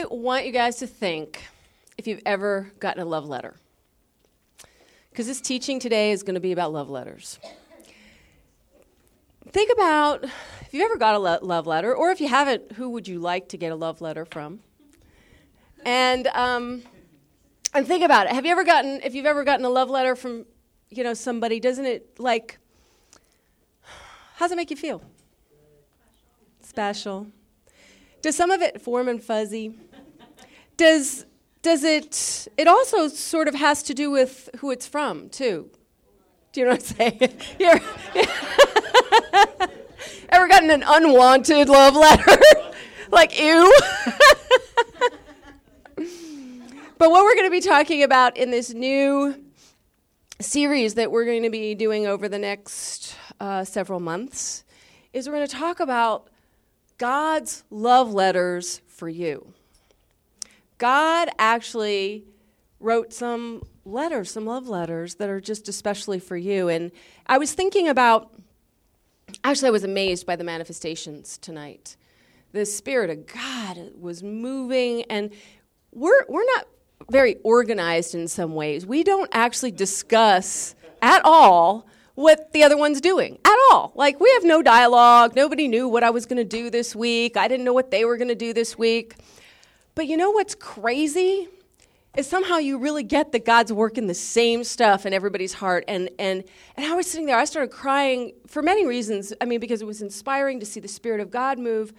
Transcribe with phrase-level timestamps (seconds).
[0.00, 1.42] I want you guys to think
[1.98, 3.56] if you've ever gotten a love letter.
[5.10, 7.38] Because this teaching today is going to be about love letters.
[9.50, 12.88] Think about if you've ever got a lo- love letter, or if you haven't, who
[12.90, 14.60] would you like to get a love letter from?
[15.84, 16.82] And um,
[17.74, 18.32] and think about it.
[18.32, 20.46] Have you ever gotten if you've ever gotten a love letter from
[20.88, 21.60] you know somebody?
[21.60, 22.58] Doesn't it like?
[24.36, 25.02] How does it make you feel?
[26.62, 27.26] Special.
[28.22, 29.74] Does some of it form and fuzzy?
[30.80, 31.26] Does
[31.60, 35.68] does it it also sort of has to do with who it's from too.
[36.52, 37.38] Do you know what i'm saying?
[37.58, 37.80] You're,
[40.30, 42.40] ever gotten an unwanted love letter?
[43.10, 43.70] Like ew.
[45.96, 49.34] But what we're going to be talking about in this new
[50.40, 54.64] series that we're going to be doing over the next uh, several months
[55.12, 56.28] is we're going to talk about
[56.96, 59.52] god's love letters for you
[60.80, 62.24] God actually
[62.80, 66.68] wrote some letters, some love letters that are just especially for you.
[66.68, 66.90] And
[67.26, 68.32] I was thinking about,
[69.44, 71.96] actually, I was amazed by the manifestations tonight.
[72.52, 75.30] The Spirit of God was moving, and
[75.92, 76.66] we're, we're not
[77.10, 78.86] very organized in some ways.
[78.86, 83.92] We don't actually discuss at all what the other one's doing at all.
[83.94, 85.36] Like, we have no dialogue.
[85.36, 87.36] Nobody knew what I was going to do this week.
[87.36, 89.16] I didn't know what they were going to do this week.
[90.00, 91.46] But you know what's crazy?
[92.16, 95.84] Is somehow you really get that God's working the same stuff in everybody's heart.
[95.88, 96.42] And, and,
[96.74, 99.34] and I was sitting there, I started crying for many reasons.
[99.42, 101.92] I mean, because it was inspiring to see the Spirit of God move.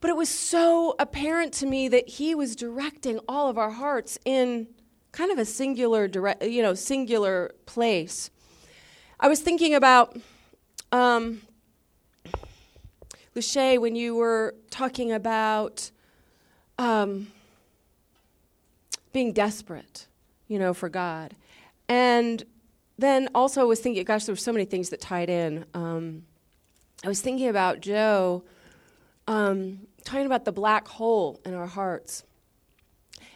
[0.00, 4.20] But it was so apparent to me that He was directing all of our hearts
[4.24, 4.68] in
[5.10, 8.30] kind of a singular, direct, you know, singular place.
[9.18, 10.16] I was thinking about
[10.92, 11.42] um,
[13.34, 15.90] when you were talking about
[16.78, 17.28] um,
[19.12, 20.06] being desperate,
[20.48, 21.34] you know, for God.
[21.88, 22.44] And
[22.98, 25.64] then also I was thinking, gosh, there were so many things that tied in.
[25.74, 26.24] Um,
[27.04, 28.44] I was thinking about Joe
[29.26, 32.24] um, talking about the black hole in our hearts.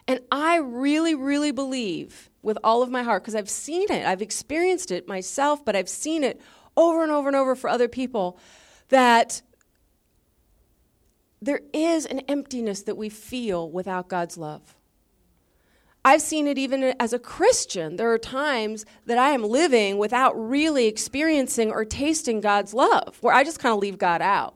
[0.07, 4.23] And I really, really believe with all of my heart, because I've seen it, I've
[4.23, 6.41] experienced it myself, but I've seen it
[6.77, 8.39] over and over and over for other people,
[8.89, 9.43] that
[11.43, 14.77] there is an emptiness that we feel without God's love.
[16.05, 17.97] I've seen it even as a Christian.
[17.97, 23.35] There are times that I am living without really experiencing or tasting God's love, where
[23.35, 24.55] I just kind of leave God out,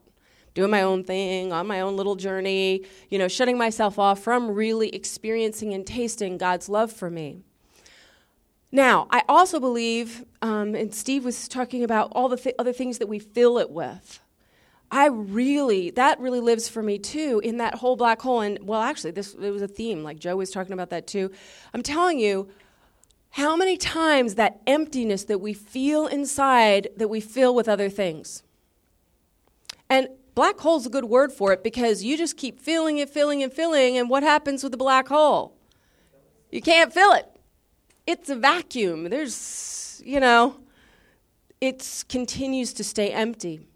[0.54, 4.50] doing my own thing, on my own little journey, you know, shutting myself off from
[4.50, 7.42] really experiencing and tasting God's love for me.
[8.72, 12.98] Now, I also believe, um, and Steve was talking about all the th- other things
[12.98, 14.20] that we fill it with.
[14.94, 18.42] I really, that really lives for me too in that whole black hole.
[18.42, 21.32] And well, actually, this it was a theme, like Joe was talking about that too.
[21.74, 22.48] I'm telling you,
[23.30, 28.44] how many times that emptiness that we feel inside that we fill with other things.
[29.90, 30.06] And
[30.36, 33.52] black hole's a good word for it because you just keep filling it, filling and
[33.52, 35.56] filling, and what happens with the black hole?
[36.52, 37.26] You can't fill it.
[38.06, 39.10] It's a vacuum.
[39.10, 40.60] There's, you know,
[41.60, 43.66] it continues to stay empty.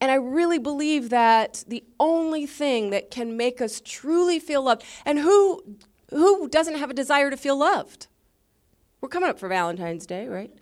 [0.00, 4.84] And I really believe that the only thing that can make us truly feel loved,
[5.04, 5.62] and who,
[6.10, 8.06] who doesn't have a desire to feel loved?
[9.00, 10.52] We're coming up for Valentine's Day, right?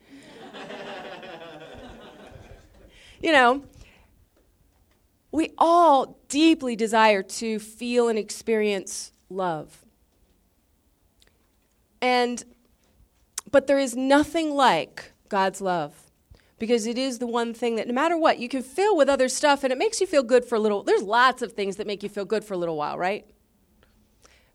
[3.23, 3.65] you know,
[5.31, 9.85] we all deeply desire to feel and experience love.
[12.01, 12.45] And,
[13.51, 16.12] but there is nothing like God's love
[16.63, 19.29] because it is the one thing that no matter what, you can fill with other
[19.29, 20.85] stuff and it makes you feel good for a little.
[20.85, 23.29] There's lots of things that make you feel good for a little while, right?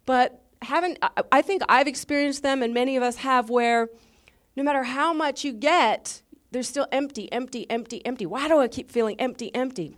[0.06, 1.00] But haven't
[1.34, 3.90] I think I've experienced them and many of us have where
[4.56, 8.26] no matter how much you get, there's still empty, empty, empty, empty.
[8.26, 9.98] Why do I keep feeling empty, empty?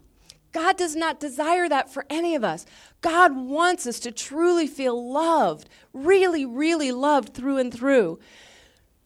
[0.51, 2.65] God does not desire that for any of us.
[3.01, 8.17] God wants us to truly feel loved, really, really loved through and through.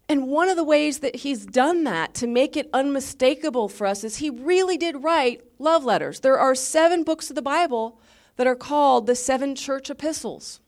[0.10, 4.04] And one of the ways that he's done that to make it unmistakable for us
[4.04, 6.20] is he really did write love letters.
[6.20, 8.00] There are seven books of the Bible
[8.36, 10.60] that are called the seven church epistles.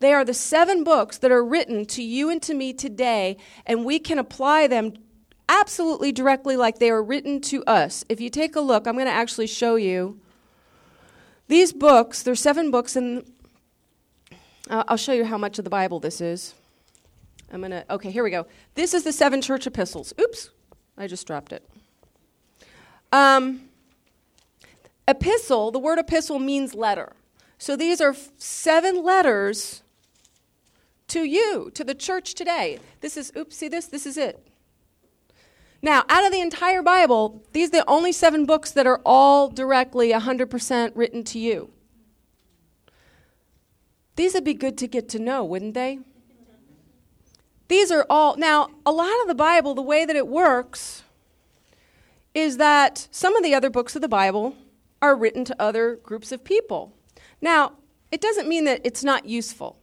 [0.00, 3.84] They are the seven books that are written to you and to me today, and
[3.84, 4.94] we can apply them
[5.48, 8.04] absolutely directly like they are written to us.
[8.08, 10.18] If you take a look, I'm going to actually show you
[11.46, 12.24] these books.
[12.24, 13.24] There's seven books, and
[14.68, 16.54] uh, I'll show you how much of the Bible this is.
[17.52, 18.46] I'm going to, okay, here we go.
[18.74, 20.14] This is the seven church epistles.
[20.18, 20.50] Oops,
[20.96, 21.68] I just dropped it.
[23.12, 23.68] Um,
[25.06, 27.12] epistle, the word epistle means letter.
[27.58, 29.82] So these are seven letters
[31.08, 32.78] to you, to the church today.
[33.02, 33.86] This is, oops, see this?
[33.86, 34.46] This is it.
[35.82, 39.48] Now, out of the entire Bible, these are the only seven books that are all
[39.48, 41.70] directly 100% written to you.
[44.16, 45.98] These would be good to get to know, wouldn't they?
[47.72, 51.04] These are all, now, a lot of the Bible, the way that it works
[52.34, 54.54] is that some of the other books of the Bible
[55.00, 56.92] are written to other groups of people.
[57.40, 57.72] Now,
[58.10, 59.78] it doesn't mean that it's not useful.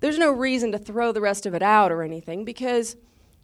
[0.00, 2.96] There's no reason to throw the rest of it out or anything because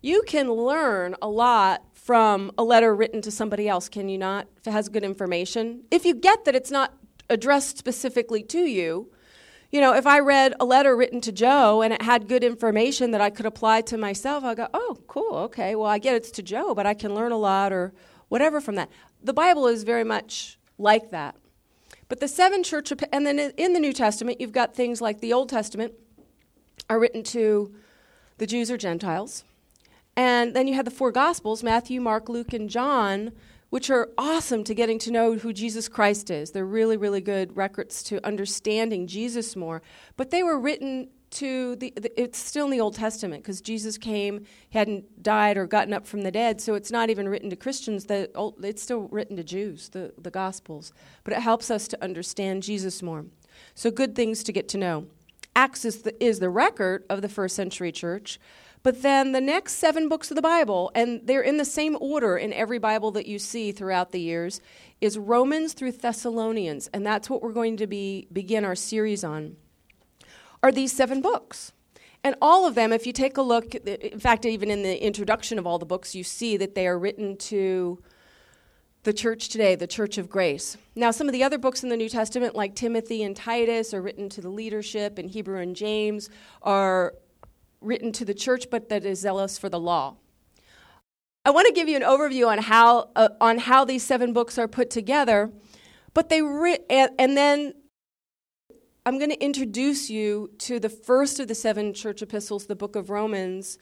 [0.02, 4.48] you can learn a lot from a letter written to somebody else, can you not?
[4.58, 5.84] If it has good information.
[5.90, 6.92] If you get that it's not
[7.30, 9.10] addressed specifically to you,
[9.70, 13.12] you know, if I read a letter written to Joe and it had good information
[13.12, 16.30] that I could apply to myself, I go, oh, cool, okay, well, I get it's
[16.32, 17.92] to Joe, but I can learn a lot or
[18.28, 18.90] whatever from that.
[19.22, 21.36] The Bible is very much like that.
[22.08, 25.32] But the seven church, and then in the New Testament, you've got things like the
[25.32, 25.92] Old Testament
[26.88, 27.72] are written to
[28.38, 29.44] the Jews or Gentiles.
[30.16, 33.30] And then you have the four Gospels Matthew, Mark, Luke, and John
[33.70, 36.50] which are awesome to getting to know who Jesus Christ is.
[36.50, 39.80] They're really, really good records to understanding Jesus more.
[40.16, 43.96] But they were written to the, the it's still in the Old Testament because Jesus
[43.96, 47.48] came, he hadn't died or gotten up from the dead, so it's not even written
[47.50, 48.06] to Christians.
[48.06, 48.32] That
[48.62, 50.92] it's still written to Jews, the, the Gospels.
[51.22, 53.26] But it helps us to understand Jesus more.
[53.74, 55.06] So good things to get to know.
[55.54, 58.38] Acts is the, is the record of the first century church.
[58.82, 62.38] But then the next seven books of the Bible, and they're in the same order
[62.38, 64.60] in every Bible that you see throughout the years,
[65.00, 69.56] is Romans through Thessalonians, and that's what we're going to be begin our series on.
[70.62, 71.72] Are these seven books?
[72.22, 75.58] And all of them, if you take a look, in fact, even in the introduction
[75.58, 78.02] of all the books, you see that they are written to
[79.04, 80.76] the church today, the church of grace.
[80.94, 84.02] Now, some of the other books in the New Testament, like Timothy and Titus, are
[84.02, 86.28] written to the leadership, and Hebrew and James
[86.62, 87.14] are
[87.80, 90.16] written to the church, but that is zealous for the law.
[91.44, 94.58] I want to give you an overview on how, uh, on how these seven books
[94.58, 95.50] are put together,
[96.12, 97.74] but they and, and then
[99.06, 102.96] I'm going to introduce you to the first of the seven church epistles, the book
[102.96, 103.78] of Romans,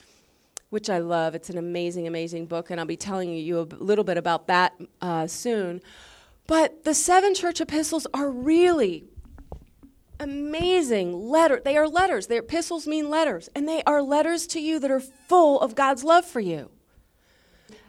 [0.70, 1.34] which I love.
[1.34, 4.80] It's an amazing, amazing book, and I'll be telling you a little bit about that
[5.00, 5.80] uh, soon.
[6.46, 9.04] But the seven church epistles are really
[10.20, 11.60] amazing letter.
[11.64, 12.26] They are letters.
[12.26, 16.04] Their epistles mean letters, and they are letters to you that are full of God's
[16.04, 16.70] love for you.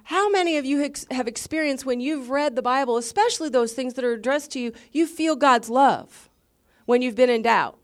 [0.04, 4.04] How many of you have experienced when you've read the Bible, especially those things that
[4.04, 6.30] are addressed to you, you feel God's love
[6.86, 7.78] when you've been in doubt?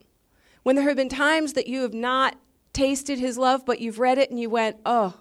[0.63, 2.35] When there have been times that you have not
[2.73, 5.13] tasted His love, but you've read it and you went, oh,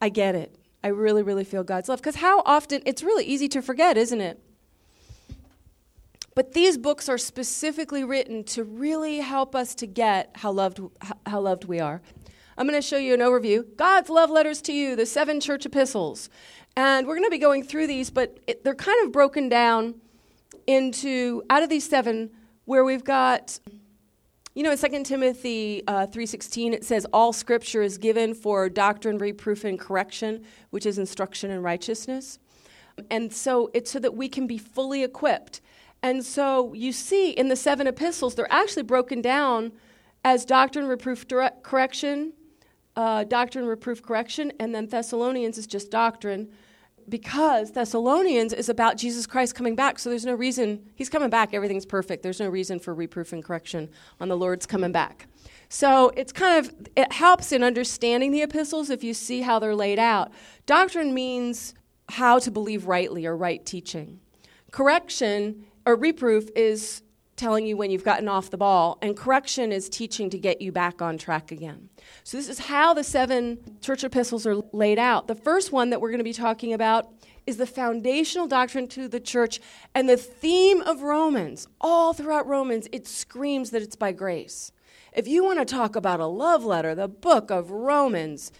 [0.00, 0.54] I get it.
[0.82, 2.00] I really, really feel God's love.
[2.00, 4.40] Because how often, it's really easy to forget, isn't it?
[6.38, 10.80] But these books are specifically written to really help us to get how loved,
[11.26, 12.00] how loved we are.
[12.56, 13.64] I'm going to show you an overview.
[13.74, 16.30] God's love letters to you, the seven church epistles.
[16.76, 19.96] And we're going to be going through these, but it, they're kind of broken down
[20.68, 22.30] into, out of these seven,
[22.66, 23.58] where we've got,
[24.54, 29.18] you know, in 2 Timothy uh, 3.16, it says, all scripture is given for doctrine,
[29.18, 32.38] reproof, and correction, which is instruction in righteousness.
[33.10, 35.62] And so it's so that we can be fully equipped.
[36.02, 39.72] And so you see in the seven epistles, they're actually broken down
[40.24, 42.32] as doctrine, reproof, direct, correction,
[42.96, 46.48] uh, doctrine, reproof, correction, and then Thessalonians is just doctrine
[47.08, 49.98] because Thessalonians is about Jesus Christ coming back.
[49.98, 52.22] So there's no reason, he's coming back, everything's perfect.
[52.22, 53.88] There's no reason for reproof and correction
[54.20, 55.26] on the Lord's coming back.
[55.68, 59.74] So it's kind of, it helps in understanding the epistles if you see how they're
[59.74, 60.32] laid out.
[60.66, 61.74] Doctrine means
[62.10, 64.20] how to believe rightly or right teaching.
[64.70, 67.02] Correction or reproof is
[67.36, 70.70] telling you when you've gotten off the ball, and correction is teaching to get you
[70.70, 71.88] back on track again.
[72.24, 75.28] So, this is how the seven church epistles are laid out.
[75.28, 77.10] The first one that we're going to be talking about
[77.46, 79.60] is the foundational doctrine to the church,
[79.94, 84.72] and the theme of Romans, all throughout Romans, it screams that it's by grace.
[85.14, 88.52] If you want to talk about a love letter, the book of Romans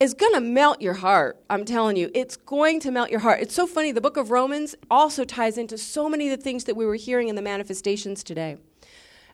[0.00, 1.38] is going to melt your heart.
[1.50, 3.40] I'm telling you, it's going to melt your heart.
[3.40, 3.92] It's so funny.
[3.92, 6.94] The book of Romans also ties into so many of the things that we were
[6.94, 8.56] hearing in the manifestations today.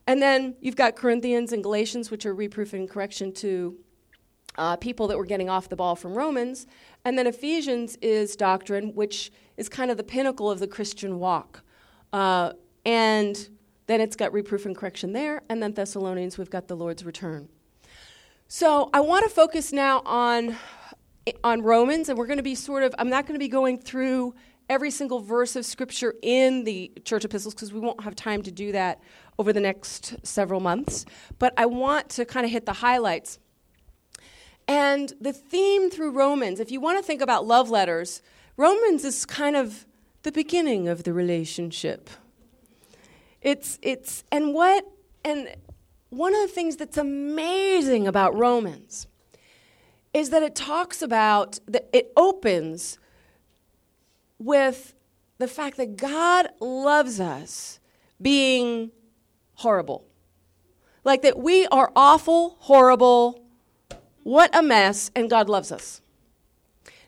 [0.05, 3.77] And then you've got Corinthians and Galatians, which are reproof and correction to
[4.57, 6.67] uh, people that were getting off the ball from Romans.
[7.05, 11.61] And then Ephesians is doctrine, which is kind of the pinnacle of the Christian walk.
[12.11, 12.53] Uh,
[12.85, 13.49] and
[13.85, 15.43] then it's got reproof and correction there.
[15.49, 17.47] And then Thessalonians, we've got the Lord's return.
[18.49, 20.55] So I want to focus now on
[21.43, 22.95] on Romans, and we're going to be sort of.
[22.97, 24.35] I'm not going to be going through
[24.69, 28.51] every single verse of Scripture in the church epistles because we won't have time to
[28.51, 29.01] do that
[29.37, 31.05] over the next several months.
[31.39, 33.37] But I want to kind of hit the highlights.
[34.65, 38.21] And the theme through Romans, if you want to think about love letters,
[38.55, 39.85] Romans is kind of
[40.23, 42.09] the beginning of the relationship.
[43.41, 44.85] It's, it's, and what,
[45.23, 45.49] and
[46.09, 49.07] one of the things that's amazing about Romans
[50.13, 52.97] is that it talks about, that it opens
[54.39, 54.93] with
[55.37, 57.79] the fact that God loves us
[58.21, 58.91] being
[59.55, 60.05] horrible.
[61.03, 63.43] Like that we are awful, horrible,
[64.23, 66.01] what a mess, and God loves us.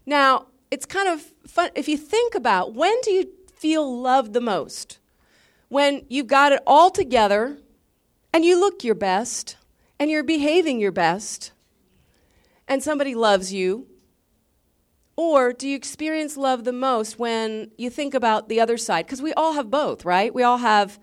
[0.05, 1.71] Now, it's kind of fun.
[1.75, 4.99] If you think about when do you feel loved the most?
[5.67, 7.57] When you've got it all together
[8.33, 9.57] and you look your best
[9.99, 11.51] and you're behaving your best
[12.67, 13.87] and somebody loves you?
[15.15, 19.05] Or do you experience love the most when you think about the other side?
[19.05, 20.33] Because we all have both, right?
[20.33, 20.97] We all have,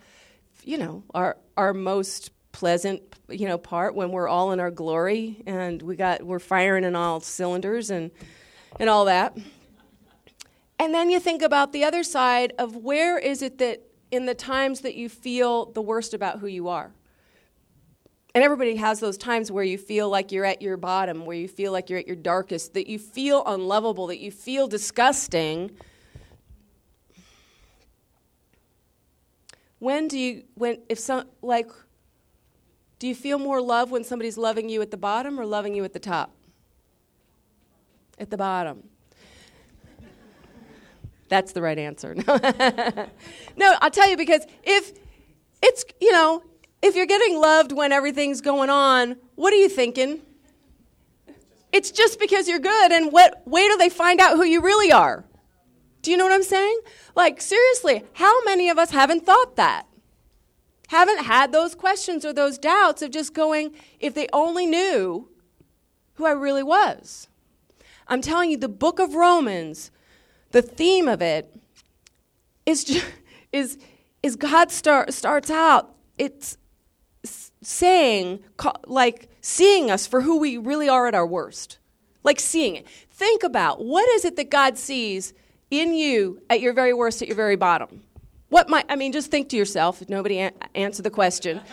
[0.65, 5.43] you know, our, our most pleasant, you know, part when we're all in our glory
[5.45, 8.11] and we got we're firing in all cylinders and
[8.81, 9.37] and all that.
[10.79, 14.35] And then you think about the other side of where is it that in the
[14.35, 16.93] times that you feel the worst about who you are?
[18.37, 21.49] And everybody has those times where you feel like you're at your bottom, where you
[21.49, 25.71] feel like you're at your darkest, that you feel unlovable, that you feel disgusting.
[29.79, 31.71] When do you, when, if some, like,
[32.99, 35.83] do you feel more love when somebody's loving you at the bottom or loving you
[35.85, 36.31] at the top?
[38.19, 38.83] At the bottom.
[41.31, 42.15] That's the right answer.
[43.57, 44.93] no, I'll tell you because if
[45.63, 46.43] it's, you know,
[46.83, 50.21] if you're getting loved when everything's going on, what are you thinking?
[51.73, 54.93] It's just because you're good, and what, wait till they find out who you really
[54.93, 55.25] are.
[56.03, 56.79] Do you know what I'm saying?
[57.15, 59.87] Like, seriously, how many of us haven't thought that?
[60.89, 65.29] Haven't had those questions or those doubts of just going, if they only knew
[66.15, 67.29] who I really was.
[68.07, 69.91] I'm telling you, the book of Romans
[70.53, 71.55] the theme of it
[72.65, 73.05] is just,
[73.53, 73.79] is
[74.23, 76.57] is God start, starts out it's
[77.67, 78.45] saying
[78.87, 81.79] like seeing us for who we really are at our worst.
[82.23, 82.87] Like seeing it.
[83.11, 85.33] Think about what is it that god sees
[85.71, 88.03] in you at your very worst at your very bottom?
[88.49, 91.61] What might i mean just think to yourself if nobody a- answer the question.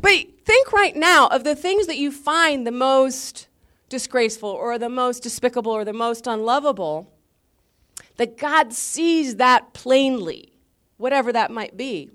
[0.00, 0.12] But
[0.44, 3.48] think right now of the things that you find the most
[3.88, 7.12] disgraceful or the most despicable or the most unlovable,
[8.16, 10.52] that God sees that plainly,
[10.98, 12.10] whatever that might be.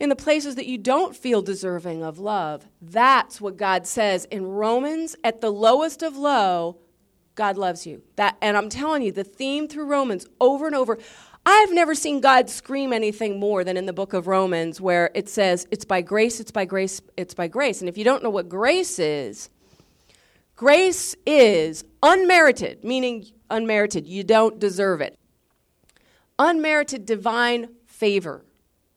[0.00, 4.46] In the places that you don't feel deserving of love, that's what God says in
[4.46, 6.78] Romans at the lowest of low,
[7.34, 8.02] God loves you.
[8.16, 10.98] That and I'm telling you the theme through Romans over and over
[11.44, 15.28] I've never seen God scream anything more than in the book of Romans, where it
[15.28, 17.80] says, It's by grace, it's by grace, it's by grace.
[17.80, 19.48] And if you don't know what grace is,
[20.54, 25.18] grace is unmerited, meaning unmerited, you don't deserve it.
[26.38, 28.44] Unmerited divine favor.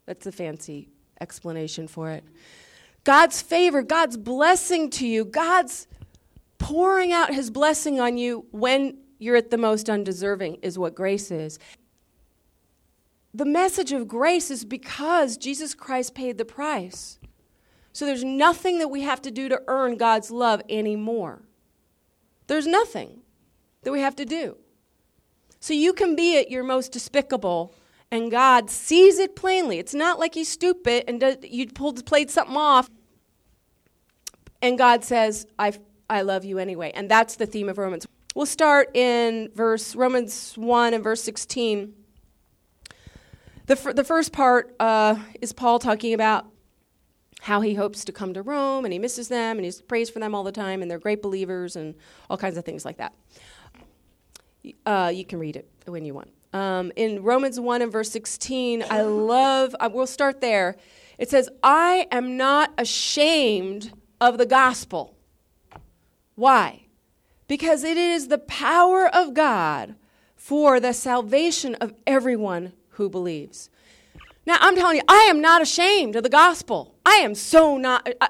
[0.05, 0.92] That's a fancy
[1.23, 2.23] explanation for it.
[3.03, 5.87] God's favor, God's blessing to you, God's
[6.59, 11.31] pouring out his blessing on you when you're at the most undeserving, is what grace
[11.31, 11.57] is
[13.33, 17.19] the message of grace is because Jesus Christ paid the price.
[17.91, 21.41] So there's nothing that we have to do to earn God's love anymore.
[22.47, 23.21] There's nothing
[23.83, 24.57] that we have to do.
[25.59, 27.73] So you can be at your most despicable,
[28.13, 29.79] and God sees it plainly.
[29.79, 32.87] It's not like he's stupid and does, you pulled, played something off,
[34.61, 35.73] and God says, I,
[36.11, 36.91] I love you anyway.
[36.93, 38.07] And that's the theme of Romans.
[38.35, 41.91] We'll start in verse Romans 1 and verse 16.
[43.65, 46.45] The, f- the first part uh, is Paul talking about
[47.41, 50.19] how he hopes to come to Rome and he misses them and he prays for
[50.19, 51.95] them all the time and they're great believers and
[52.29, 53.13] all kinds of things like that.
[54.85, 56.29] Uh, you can read it when you want.
[56.53, 60.77] Um, in Romans 1 and verse 16, I love, we'll start there.
[61.17, 63.91] It says, I am not ashamed
[64.21, 65.15] of the gospel.
[66.35, 66.85] Why?
[67.47, 69.95] Because it is the power of God
[70.35, 73.69] for the salvation of everyone who believes.
[74.45, 76.95] Now, I'm telling you, I am not ashamed of the gospel.
[77.05, 78.07] I am so not.
[78.19, 78.29] I,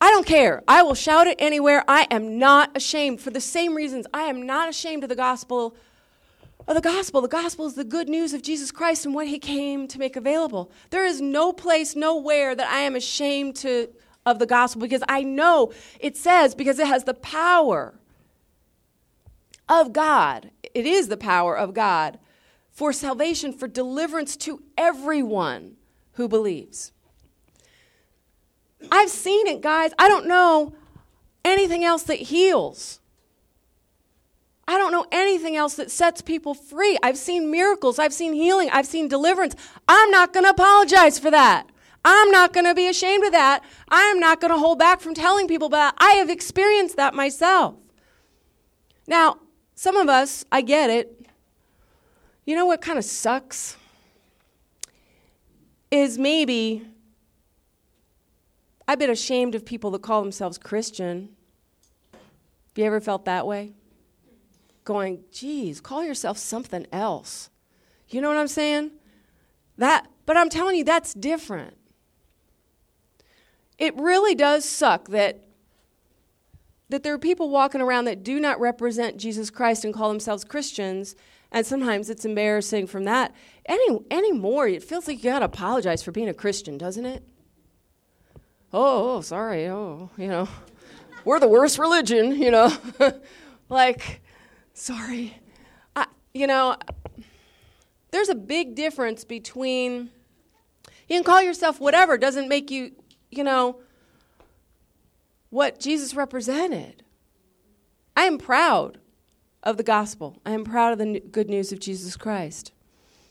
[0.00, 0.62] I don't care.
[0.66, 1.84] I will shout it anywhere.
[1.86, 4.06] I am not ashamed for the same reasons.
[4.12, 5.76] I am not ashamed of the gospel.
[6.68, 7.20] Of the gospel.
[7.20, 10.14] The gospel is the good news of Jesus Christ and what he came to make
[10.16, 10.70] available.
[10.90, 13.88] There is no place, nowhere that I am ashamed to,
[14.24, 17.94] of the gospel because I know it says, because it has the power
[19.68, 20.50] of God.
[20.74, 22.18] It is the power of God
[22.70, 25.76] for salvation, for deliverance to everyone
[26.12, 26.92] who believes.
[28.90, 29.92] I've seen it, guys.
[29.98, 30.74] I don't know
[31.44, 33.00] anything else that heals.
[34.66, 36.98] I don't know anything else that sets people free.
[37.02, 39.56] I've seen miracles, I've seen healing, I've seen deliverance.
[39.88, 41.66] I'm not going to apologize for that.
[42.04, 43.62] I'm not going to be ashamed of that.
[43.88, 47.76] I'm not going to hold back from telling people about I have experienced that myself.
[49.06, 49.38] Now,
[49.74, 51.26] some of us, I get it.
[52.44, 53.76] You know what kind of sucks?
[55.90, 56.86] Is maybe
[58.88, 61.30] I've been ashamed of people that call themselves Christian.
[62.12, 62.20] Have
[62.76, 63.74] you ever felt that way?
[64.84, 67.50] Going, geez, call yourself something else.
[68.08, 68.90] You know what I'm saying?
[69.78, 71.76] That, but I'm telling you, that's different.
[73.78, 75.44] It really does suck that
[76.92, 80.44] that there are people walking around that do not represent Jesus Christ and call themselves
[80.44, 81.16] Christians,
[81.50, 83.34] and sometimes it's embarrassing from that.
[83.64, 87.26] Any anymore, it feels like you gotta apologize for being a Christian, doesn't it?
[88.72, 90.48] Oh, oh, oh sorry, oh, you know,
[91.24, 92.72] we're the worst religion, you know,
[93.68, 94.21] like,
[94.74, 95.38] sorry,
[95.96, 96.76] I, you know.
[98.10, 100.10] There's a big difference between
[101.08, 102.92] you can call yourself whatever doesn't make you,
[103.30, 103.80] you know,
[105.50, 107.02] what Jesus represented.
[108.16, 108.98] I am proud
[109.62, 110.40] of the gospel.
[110.46, 112.72] I am proud of the good news of Jesus Christ.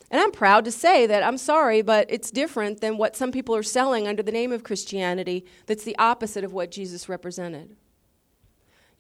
[0.10, 3.56] And I'm proud to say that I'm sorry, but it's different than what some people
[3.56, 7.76] are selling under the name of Christianity that's the opposite of what Jesus represented.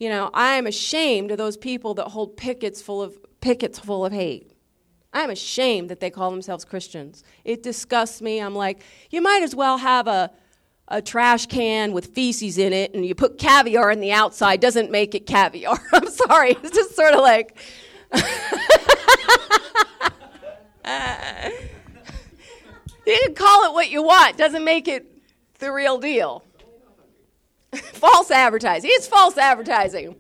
[0.02, 4.04] You know, I am ashamed of those people that hold pickets full of pickets full
[4.04, 4.52] of hate.
[5.14, 7.24] I'm ashamed that they call themselves Christians.
[7.46, 8.40] It disgusts me.
[8.40, 8.82] I'm like,
[9.12, 10.32] you might as well have a
[10.88, 14.90] a trash can with feces in it and you put caviar in the outside doesn't
[14.90, 15.80] make it caviar.
[15.94, 16.58] I'm sorry.
[16.64, 17.56] It's just sort of like.
[23.06, 25.06] you can call it what you want, doesn't make it
[25.60, 26.44] the real deal.
[27.94, 28.90] false advertising.
[28.94, 30.16] It's false advertising.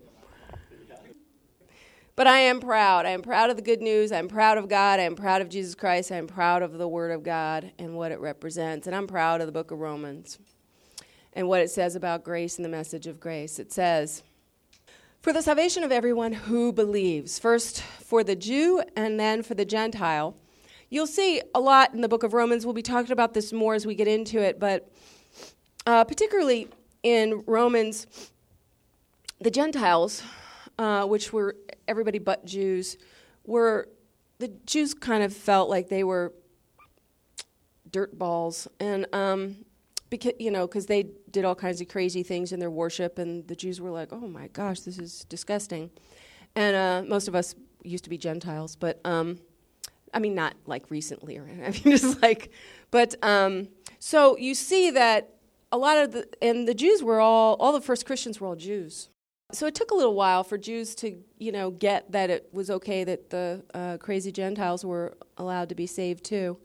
[2.16, 3.06] But I am proud.
[3.06, 4.12] I am proud of the good news.
[4.12, 5.00] I'm proud of God.
[5.00, 6.12] I am proud of Jesus Christ.
[6.12, 8.86] I am proud of the Word of God and what it represents.
[8.86, 10.38] And I'm proud of the book of Romans
[11.34, 13.60] and what it says about grace and the message of grace.
[13.60, 14.24] It says,
[15.22, 19.66] For the salvation of everyone who believes, first for the Jew and then for the
[19.66, 20.36] Gentile.
[20.90, 22.66] You'll see a lot in the book of Romans.
[22.66, 24.92] We'll be talking about this more as we get into it, but
[25.86, 26.68] uh, particularly
[27.04, 28.08] in Romans,
[29.40, 30.24] the Gentiles,
[30.78, 31.56] uh, which were
[31.88, 32.98] everybody but Jews,
[33.46, 33.90] were
[34.40, 36.34] the Jews kind of felt like they were
[37.92, 39.66] dirt balls, and um,
[40.12, 43.48] because you know because they did all kinds of crazy things in their worship and
[43.48, 45.90] the jews were like oh my gosh this is disgusting.
[46.54, 49.40] And uh, most of us used to be gentiles but um,
[50.14, 52.52] i mean not like recently or i mean just like
[52.92, 55.34] but um, so you see that
[55.72, 58.56] a lot of the and the jews were all all the first christians were all
[58.56, 59.10] jews
[59.54, 62.70] so it took a little while for jews to you know get that it was
[62.70, 66.58] okay that the uh, crazy gentiles were allowed to be saved too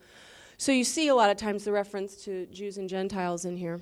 [0.58, 3.80] so you see a lot of times the reference to Jews and Gentiles in here.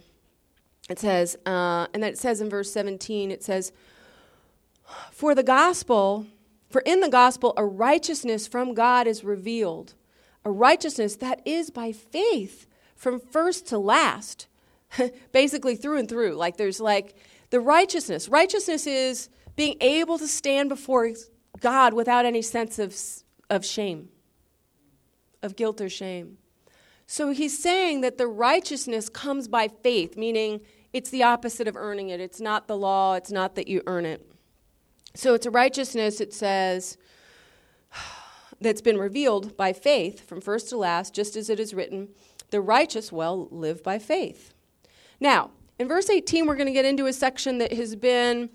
[0.90, 3.72] It says, uh, and then it says in verse 17, it says,
[5.10, 6.26] For the gospel,
[6.68, 9.94] for in the gospel a righteousness from God is revealed,
[10.44, 14.46] a righteousness that is by faith from first to last,
[15.32, 16.34] basically through and through.
[16.34, 17.16] Like there's like
[17.50, 18.28] the righteousness.
[18.28, 21.10] Righteousness is being able to stand before
[21.60, 22.96] God without any sense of,
[23.48, 24.08] of shame,
[25.42, 26.38] of guilt or shame.
[27.06, 30.60] So he's saying that the righteousness comes by faith, meaning
[30.92, 32.20] it's the opposite of earning it.
[32.20, 34.26] It's not the law, it's not that you earn it.
[35.14, 36.96] So it's a righteousness, it says,
[38.60, 42.08] that's been revealed by faith from first to last, just as it is written,
[42.50, 44.53] the righteous will live by faith.
[45.24, 48.50] Now, in verse 18, we're going to get into a section that has been,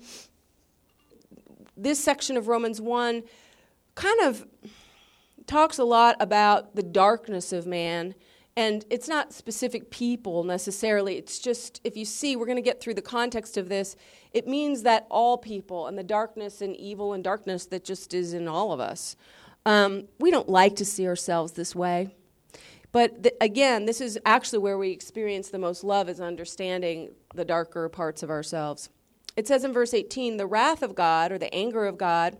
[1.76, 3.24] this section of Romans 1
[3.96, 4.46] kind of
[5.48, 8.14] talks a lot about the darkness of man
[8.56, 11.16] and it's not specific people necessarily.
[11.16, 13.96] It's just, if you see, we're going to get through the context of this.
[14.32, 18.32] It means that all people and the darkness and evil and darkness that just is
[18.32, 19.16] in all of us.
[19.66, 22.14] Um, we don't like to see ourselves this way.
[22.92, 27.88] But again, this is actually where we experience the most love, is understanding the darker
[27.88, 28.90] parts of ourselves.
[29.36, 32.36] It says in verse 18 the wrath of God, or the anger of God,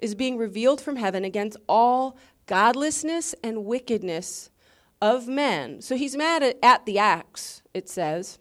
[0.00, 4.50] is being revealed from heaven against all godlessness and wickedness
[5.00, 5.80] of men.
[5.80, 8.38] So he's mad at, at the acts, it says,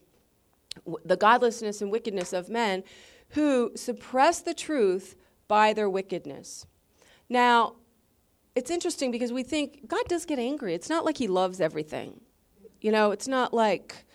[1.05, 2.83] the godlessness and wickedness of men
[3.29, 5.15] who suppress the truth
[5.47, 6.65] by their wickedness.
[7.29, 7.75] Now,
[8.55, 10.73] it's interesting because we think God does get angry.
[10.73, 12.21] It's not like he loves everything.
[12.81, 14.05] You know, it's not like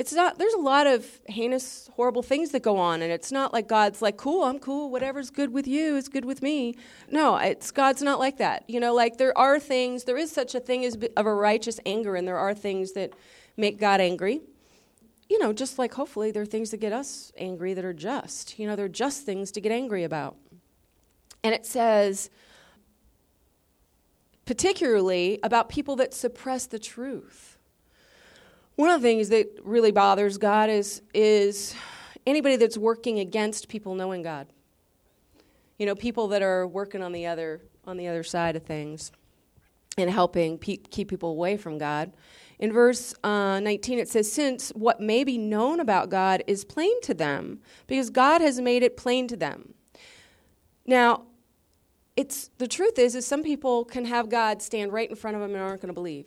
[0.00, 3.52] it's not there's a lot of heinous horrible things that go on and it's not
[3.52, 4.90] like god's like cool i'm cool.
[4.90, 6.74] Whatever's good with you is good with me.
[7.10, 8.64] No it's god's not like that.
[8.66, 11.78] You know like there are things there is such a thing as of a righteous
[11.84, 13.12] anger and there are things that
[13.58, 14.40] make god angry.
[15.28, 18.58] You know just like hopefully there are things that get us angry that are just.
[18.58, 20.36] You know they're just things to get angry about.
[21.44, 22.30] And it says
[24.50, 27.56] particularly about people that suppress the truth
[28.80, 31.74] one of the things that really bothers God is, is
[32.26, 34.46] anybody that's working against people knowing God.
[35.78, 39.12] You know, people that are working on the other, on the other side of things
[39.98, 42.12] and helping pe- keep people away from God.
[42.58, 47.02] In verse uh, 19, it says, Since what may be known about God is plain
[47.02, 49.74] to them, because God has made it plain to them.
[50.86, 51.24] Now,
[52.20, 55.40] it's the truth is, is some people can have God stand right in front of
[55.40, 56.26] them and aren't going to believe.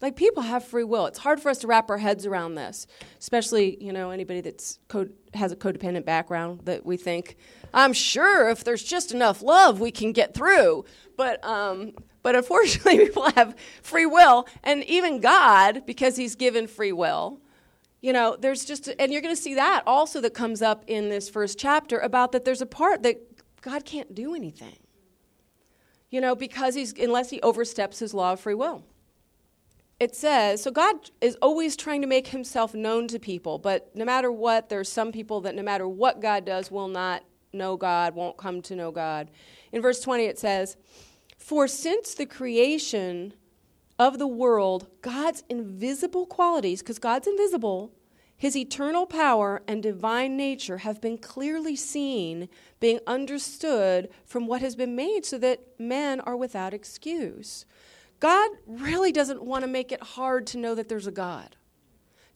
[0.00, 1.04] Like people have free will.
[1.04, 2.86] It's hard for us to wrap our heads around this,
[3.18, 7.36] especially you know anybody that's co- has a codependent background that we think,
[7.74, 10.86] I'm sure if there's just enough love we can get through.
[11.18, 16.92] But um, but unfortunately people have free will, and even God because He's given free
[16.92, 17.38] will.
[18.00, 21.10] You know, there's just, and you're going to see that also that comes up in
[21.10, 23.29] this first chapter about that there's a part that
[23.62, 24.78] God can't do anything.
[26.10, 28.84] You know, because he's, unless he oversteps his law of free will
[30.00, 34.06] it says so God is always trying to make himself known to people, but no
[34.06, 38.14] matter what, there's some people that no matter what God does will not know God,
[38.14, 39.30] won't come to know God.
[39.72, 40.76] In verse 20, it says,
[41.36, 43.34] For since the creation
[43.98, 47.92] of the world, God's invisible qualities, because God's invisible,
[48.40, 52.48] his eternal power and divine nature have been clearly seen,
[52.80, 57.66] being understood from what has been made, so that men are without excuse.
[58.18, 61.56] God really doesn't want to make it hard to know that there's a God.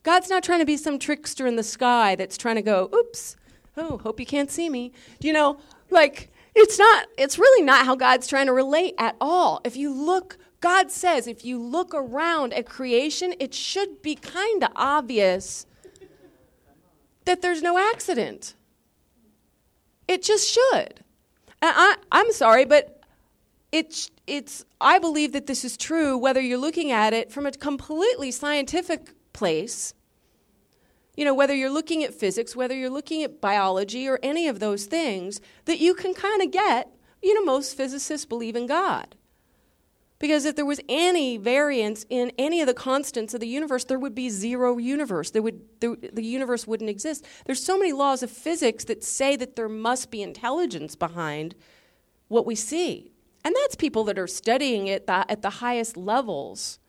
[0.03, 3.35] God's not trying to be some trickster in the sky that's trying to go, oops,
[3.75, 4.91] oh, hope you can't see me.
[5.21, 5.57] You know,
[5.89, 9.59] like, it's not, it's really not how God's trying to relate at all.
[9.65, 14.63] If you look, God says, if you look around at creation, it should be kind
[14.63, 15.65] of obvious
[17.25, 18.55] that there's no accident.
[20.07, 21.03] It just should.
[21.61, 23.01] And I, I'm sorry, but
[23.71, 27.51] it's, it's, I believe that this is true whether you're looking at it from a
[27.51, 29.93] completely scientific place,
[31.17, 34.59] you know, whether you're looking at physics, whether you're looking at biology or any of
[34.59, 36.89] those things, that you can kind of get,
[37.21, 39.15] you know, most physicists believe in God.
[40.17, 43.99] Because if there was any variance in any of the constants of the universe, there
[43.99, 45.31] would be zero universe.
[45.31, 47.25] There would, there, the universe wouldn't exist.
[47.45, 51.53] There's so many laws of physics that say that there must be intelligence behind
[52.29, 53.11] what we see.
[53.43, 56.79] And that's people that are studying it at the highest levels.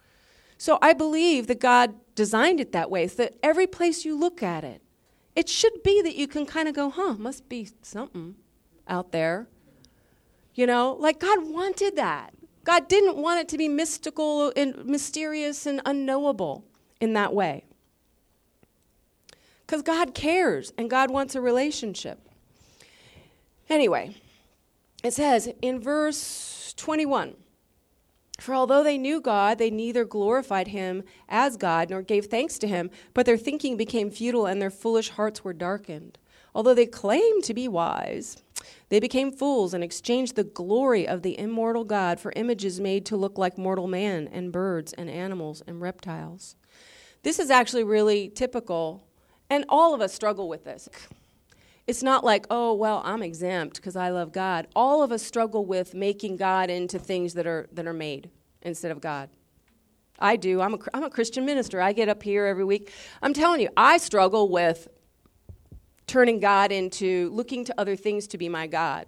[0.56, 4.42] So I believe that God designed it that way, so that every place you look
[4.42, 4.80] at it,
[5.34, 8.36] it should be that you can kind of go, huh, must be something
[8.88, 9.48] out there.
[10.54, 12.32] You know, like God wanted that.
[12.66, 16.64] God didn't want it to be mystical and mysterious and unknowable
[17.00, 17.64] in that way.
[19.64, 22.18] Because God cares and God wants a relationship.
[23.68, 24.16] Anyway,
[25.04, 27.36] it says in verse 21
[28.40, 32.66] For although they knew God, they neither glorified him as God nor gave thanks to
[32.66, 36.18] him, but their thinking became futile and their foolish hearts were darkened.
[36.56, 38.38] Although they claimed to be wise,
[38.88, 43.16] they became fools and exchanged the glory of the immortal God for images made to
[43.16, 46.56] look like mortal man and birds and animals and reptiles.
[47.24, 49.06] This is actually really typical,
[49.50, 50.88] and all of us struggle with this.
[51.86, 54.66] It's not like, oh, well, I'm exempt because I love God.
[54.74, 58.30] All of us struggle with making God into things that are, that are made
[58.62, 59.28] instead of God.
[60.18, 60.62] I do.
[60.62, 61.82] I'm a, I'm a Christian minister.
[61.82, 62.90] I get up here every week.
[63.20, 64.88] I'm telling you, I struggle with
[66.06, 69.06] turning God into looking to other things to be my God.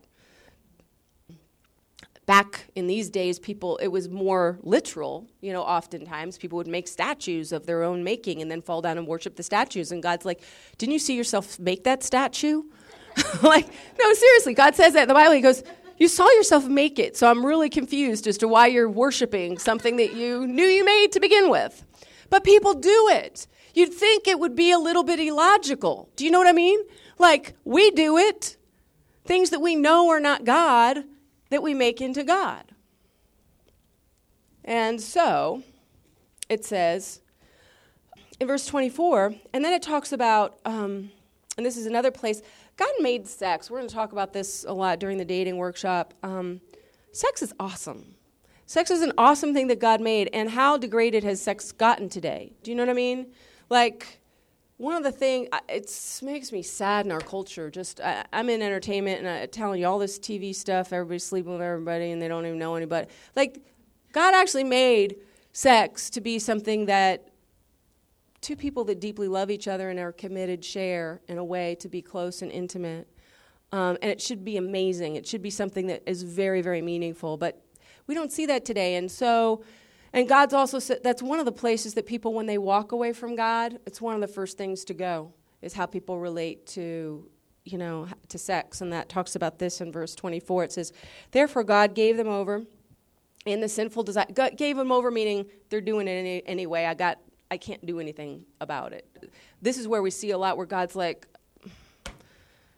[2.27, 5.27] Back in these days, people, it was more literal.
[5.41, 8.99] You know, oftentimes people would make statues of their own making and then fall down
[8.99, 9.93] and worship the statues.
[9.93, 10.43] And God's like,
[10.77, 12.65] Didn't you see yourself make that statue?
[13.43, 13.67] like,
[13.99, 15.33] no, seriously, God says that in the Bible.
[15.33, 15.63] He goes,
[15.97, 19.97] You saw yourself make it, so I'm really confused as to why you're worshiping something
[19.97, 21.83] that you knew you made to begin with.
[22.29, 23.47] But people do it.
[23.79, 26.09] You'd think it would be a little bit illogical.
[26.17, 26.81] Do you know what I mean?
[27.17, 28.57] Like, we do it.
[29.25, 31.05] Things that we know are not God,
[31.51, 32.65] that we make into God.
[34.65, 35.63] And so
[36.49, 37.21] it says
[38.41, 41.13] in verse 24, and then it talks about, um,
[41.57, 42.43] and this is another place,
[42.77, 43.71] God made sex.
[43.71, 46.15] We're going to talk about this a lot during the dating workshop.
[46.25, 46.61] Um,
[47.13, 48.17] sex is awesome.
[48.67, 52.55] Sex is an awesome thing that God made, and how degraded has sex gotten today?
[52.65, 53.29] Do you know what I mean?
[53.69, 54.21] Like,
[54.79, 57.71] one of the things it makes me sad in our culture.
[57.71, 60.93] Just I, am in entertainment, and I'm telling you all this TV stuff.
[60.93, 63.09] Everybody's sleeping with everybody, and they don't even know anybody.
[63.35, 63.61] Like,
[64.13, 65.17] God actually made
[65.53, 67.29] sex to be something that
[68.41, 71.89] two people that deeply love each other and are committed share in a way to
[71.89, 73.09] be close and intimate.
[73.73, 75.17] Um, and it should be amazing.
[75.17, 77.37] It should be something that is very, very meaningful.
[77.37, 77.61] But
[78.07, 78.95] we don't see that today.
[78.95, 79.65] And so,
[80.13, 83.13] and God's also said that's one of the places that people, when they walk away
[83.13, 87.29] from God, it's one of the first things to go, is how people relate to,
[87.65, 88.81] you know, to sex.
[88.81, 90.65] And that talks about this in verse 24.
[90.65, 90.93] It says,
[91.31, 92.65] Therefore, God gave them over
[93.45, 94.27] in the sinful desire.
[94.33, 96.87] God gave them over, meaning they're doing it any, anyway.
[96.87, 97.19] I got,
[97.51, 99.33] I can't do anything about it.
[99.61, 101.27] This is where we see a lot where God's like,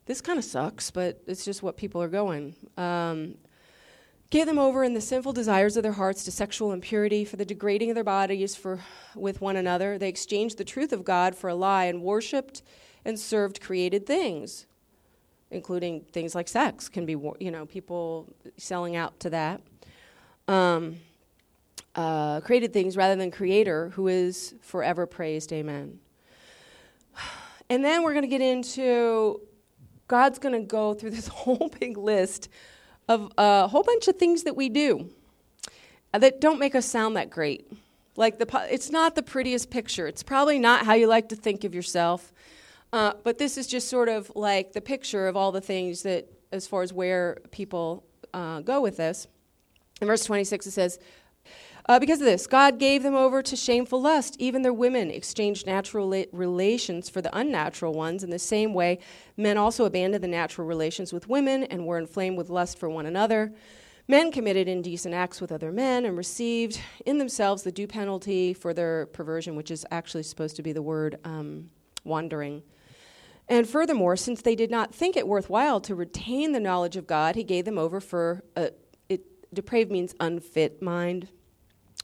[0.06, 2.56] this kind of sucks, but it's just what people are going.
[2.76, 3.36] Um,
[4.30, 7.44] gave them over in the sinful desires of their hearts to sexual impurity, for the
[7.44, 8.78] degrading of their bodies for,
[9.14, 9.98] with one another.
[9.98, 12.62] They exchanged the truth of God for a lie and worshipped
[13.04, 14.66] and served created things,
[15.50, 19.60] including things like sex, can be, you know, people selling out to that.
[20.46, 20.96] Um,
[21.96, 25.52] uh, created things rather than creator who is forever praised.
[25.52, 25.98] Amen.
[27.68, 29.40] And then we're going to get into
[30.08, 32.48] God's going to go through this whole big list
[33.08, 35.10] of a whole bunch of things that we do
[36.12, 37.70] that don't make us sound that great.
[38.16, 40.06] Like the, it's not the prettiest picture.
[40.06, 42.32] It's probably not how you like to think of yourself.
[42.92, 46.26] Uh, but this is just sort of like the picture of all the things that,
[46.50, 49.26] as far as where people uh, go with this.
[50.00, 50.98] In verse 26, it says,
[51.90, 54.37] uh, because of this, God gave them over to shameful lust.
[54.38, 58.22] Even their women exchanged natural la- relations for the unnatural ones.
[58.22, 59.00] In the same way,
[59.37, 63.07] men also abandoned the natural relations with women and were inflamed with lust for one
[63.07, 63.53] another.
[64.07, 68.72] Men committed indecent acts with other men and received in themselves the due penalty for
[68.72, 71.70] their perversion, which is actually supposed to be the word um,
[72.05, 72.62] wandering.
[73.48, 77.35] And furthermore, since they did not think it worthwhile to retain the knowledge of God,
[77.35, 78.70] he gave them over for a,
[79.09, 81.26] it, depraved means unfit mind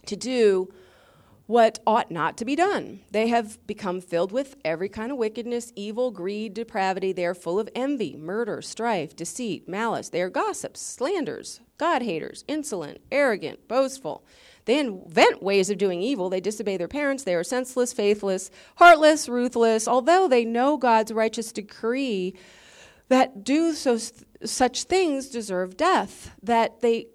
[0.06, 0.72] to do
[1.46, 3.00] what ought not to be done.
[3.12, 7.12] They have become filled with every kind of wickedness, evil, greed, depravity.
[7.12, 10.08] They are full of envy, murder, strife, deceit, malice.
[10.08, 14.24] They are gossips, slanders, God haters, insolent, arrogant, boastful.
[14.64, 16.28] They invent ways of doing evil.
[16.28, 17.22] They disobey their parents.
[17.22, 19.86] They are senseless, faithless, heartless, ruthless.
[19.86, 22.34] Although they know God's righteous decree
[23.08, 23.96] that do so,
[24.44, 27.06] such things deserve death, that they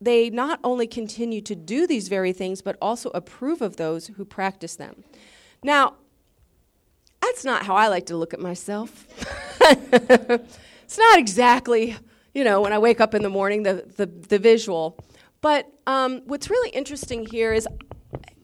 [0.00, 4.24] they not only continue to do these very things, but also approve of those who
[4.24, 5.02] practice them.
[5.62, 5.94] Now,
[7.20, 9.06] that's not how I like to look at myself.
[9.60, 11.96] it's not exactly,
[12.32, 14.96] you know, when I wake up in the morning, the, the, the visual.
[15.40, 17.66] But um, what's really interesting here is,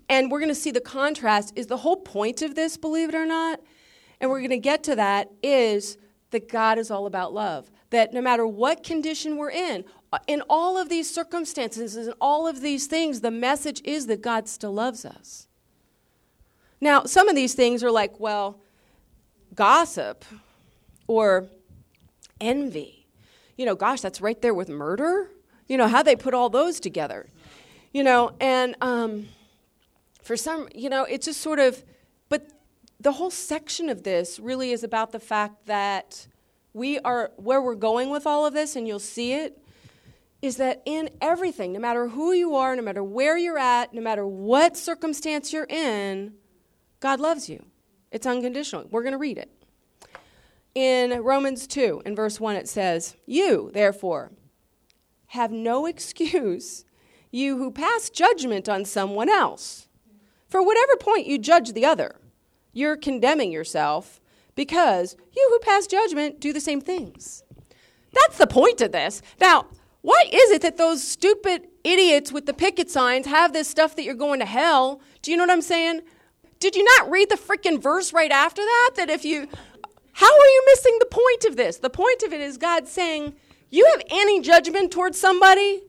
[0.09, 3.15] and we're going to see the contrast, is the whole point of this, believe it
[3.15, 3.61] or not,
[4.21, 5.99] and we're going to get to that, is
[6.31, 7.71] that God is all about love.
[7.91, 9.85] That no matter what condition we're in,
[10.27, 14.49] in all of these circumstances and all of these things, the message is that God
[14.49, 15.47] still loves us.
[16.81, 18.61] Now, some of these things are like, well,
[19.55, 20.25] gossip
[21.07, 21.47] or
[22.41, 23.07] envy.
[23.57, 25.31] You know, gosh, that's right there with murder.
[25.69, 27.31] You know, how they put all those together.
[27.93, 29.29] You know, and um,
[30.23, 31.83] for some, you know, it's just sort of,
[32.29, 32.49] but
[33.01, 36.27] the whole section of this really is about the fact that
[36.73, 39.64] we are, where we're going with all of this, and you'll see it,
[40.45, 44.03] is that in everything, no matter who you are, no matter where you're at, no
[44.03, 46.35] matter what circumstance you're in,
[47.01, 47.65] God loves you.
[48.13, 48.87] It's unconditional.
[48.91, 49.51] We're going to read it.
[50.75, 54.33] In Romans 2, in verse 1, it says, You, therefore,
[55.29, 56.85] have no excuse,
[57.31, 59.89] you who pass judgment on someone else.
[60.47, 62.17] For whatever point you judge the other,
[62.75, 64.21] you're condemning yourself
[64.55, 67.45] because you who pass judgment do the same things.
[68.13, 69.23] That's the point of this.
[69.41, 69.69] Now,
[70.05, 74.03] why is it that those stupid idiots with the picket signs have this stuff that
[74.03, 75.01] you're going to hell?
[75.23, 76.03] Do you know what I'm saying?
[76.61, 78.91] Did you not read the freaking verse right after that?
[78.97, 79.49] That if you,
[80.13, 81.79] how are you missing the point of this?
[81.79, 83.35] The point of it is God saying,
[83.71, 85.85] you have any judgment towards somebody?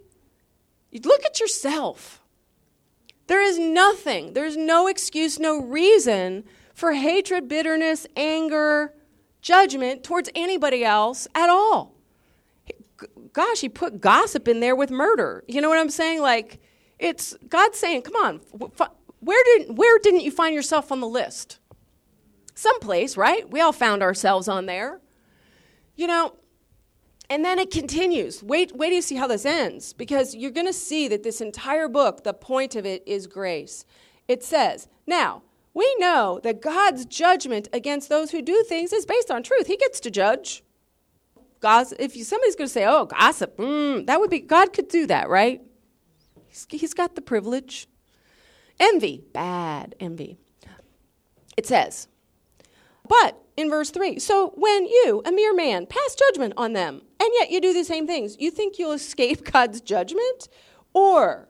[0.91, 2.21] You look at yourself.
[3.27, 8.93] There is nothing, there's no excuse, no reason for hatred, bitterness, anger,
[9.41, 11.94] judgment towards anybody else at all
[13.33, 15.43] gosh, he put gossip in there with murder.
[15.47, 16.21] You know what I'm saying?
[16.21, 16.59] Like,
[16.99, 18.41] it's God saying, come on,
[19.19, 21.59] where, didn't, where didn't you find yourself on the list?
[22.53, 23.49] Someplace, right?
[23.49, 25.01] We all found ourselves on there.
[25.95, 26.35] You know,
[27.29, 28.43] And then it continues.
[28.43, 31.87] Wait, wait you see how this ends, because you're going to see that this entire
[31.87, 33.85] book, the point of it is grace.
[34.27, 39.29] It says, Now, we know that God's judgment against those who do things is based
[39.29, 39.67] on truth.
[39.67, 40.63] He gets to judge.
[41.65, 44.87] Gossip, if you, somebody's going to say, oh, gossip, mm, that would be, God could
[44.87, 45.63] do that, right?
[46.45, 47.87] He's, he's got the privilege.
[48.79, 50.37] Envy, bad envy.
[51.57, 52.07] It says,
[53.09, 57.29] but in verse 3, so when you, a mere man, pass judgment on them, and
[57.39, 60.47] yet you do the same things, you think you'll escape God's judgment?
[60.93, 61.49] Or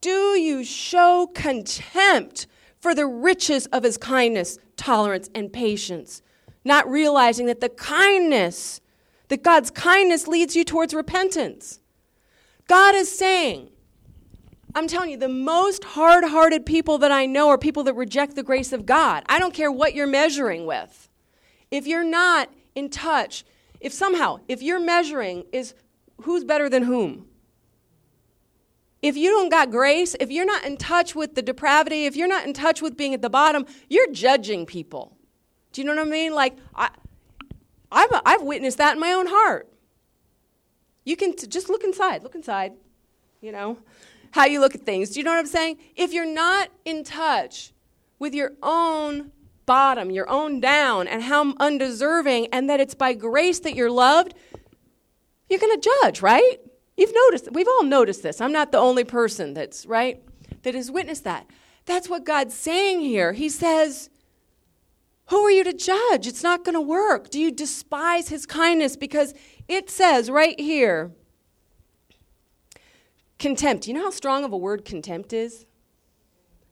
[0.00, 2.48] do you show contempt
[2.80, 6.22] for the riches of his kindness, tolerance, and patience,
[6.64, 8.80] not realizing that the kindness,
[9.34, 11.80] that God's kindness leads you towards repentance?
[12.68, 13.68] God is saying,
[14.76, 18.36] I'm telling you, the most hard hearted people that I know are people that reject
[18.36, 19.24] the grace of God.
[19.28, 21.08] I don't care what you're measuring with.
[21.72, 23.44] If you're not in touch,
[23.80, 25.74] if somehow, if you're measuring is
[26.22, 27.26] who's better than whom,
[29.02, 32.28] if you don't got grace, if you're not in touch with the depravity, if you're
[32.28, 35.16] not in touch with being at the bottom, you're judging people.
[35.72, 36.34] Do you know what I mean?
[36.34, 36.90] Like, I,
[37.94, 39.68] I've, I've witnessed that in my own heart.
[41.04, 42.72] You can t- just look inside, look inside,
[43.40, 43.78] you know
[44.34, 45.10] how you look at things.
[45.10, 45.78] Do you know what I'm saying?
[45.94, 47.72] If you're not in touch
[48.18, 49.30] with your own
[49.64, 54.34] bottom, your own down, and how undeserving, and that it's by grace that you're loved,
[55.48, 56.58] you're going to judge, right?
[56.96, 58.40] You've noticed, we've all noticed this.
[58.40, 60.20] I'm not the only person that's, right,
[60.64, 61.46] that has witnessed that.
[61.86, 63.34] That's what God's saying here.
[63.34, 64.10] He says,
[65.28, 66.26] Who are you to judge?
[66.26, 67.30] It's not going to work.
[67.30, 68.96] Do you despise his kindness?
[68.96, 69.34] Because
[69.68, 71.12] it says right here,
[73.44, 73.86] Contempt.
[73.86, 75.66] You know how strong of a word contempt is?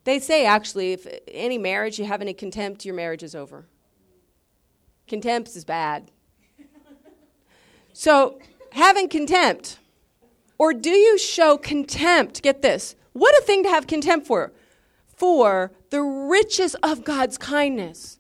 [0.05, 3.67] They say actually, if any marriage you have any contempt, your marriage is over.
[5.07, 6.11] Contempt is bad.
[7.93, 8.39] So,
[8.73, 9.79] having contempt,
[10.57, 12.43] or do you show contempt?
[12.43, 12.97] Get this.
[13.13, 14.53] What a thing to have contempt for.
[15.15, 18.19] For the riches of God's kindness.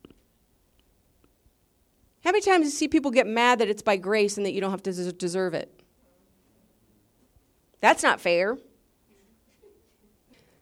[2.24, 4.52] How many times do you see people get mad that it's by grace and that
[4.52, 5.82] you don't have to deserve it?
[7.80, 8.58] That's not fair.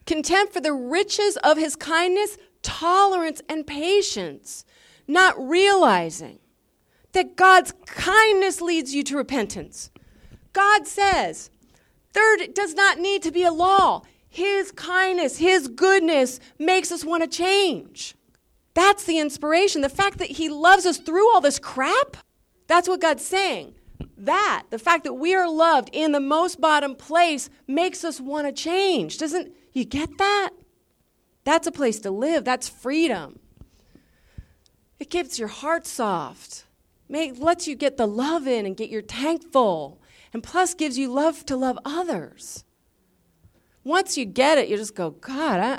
[0.07, 4.64] Contempt for the riches of his kindness, tolerance, and patience,
[5.07, 6.38] not realizing
[7.12, 9.90] that God's kindness leads you to repentance.
[10.53, 11.51] God says,
[12.12, 14.03] third, it does not need to be a law.
[14.29, 18.14] His kindness, His goodness makes us want to change.
[18.74, 19.80] That's the inspiration.
[19.80, 22.16] The fact that He loves us through all this crap,
[22.66, 23.74] that's what God's saying
[24.24, 28.46] that, the fact that we are loved in the most bottom place, makes us want
[28.46, 29.18] to change.
[29.18, 30.50] Doesn't you get that?
[31.44, 32.44] That's a place to live.
[32.44, 33.38] That's freedom.
[34.98, 36.66] It keeps your heart soft.
[37.09, 40.00] Make, lets you get the love in and get your tank full.
[40.33, 42.64] And plus gives you love to love others.
[43.83, 45.78] Once you get it, you just go, God, I,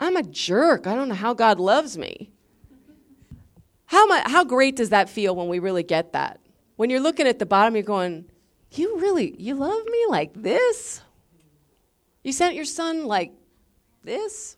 [0.00, 0.86] I'm a jerk.
[0.86, 2.30] I don't know how God loves me.
[3.86, 6.40] How, how great does that feel when we really get that?
[6.80, 8.24] when you're looking at the bottom, you're going,
[8.70, 11.02] You really, you love me like this?
[12.24, 13.34] You sent your son like
[14.02, 14.56] this?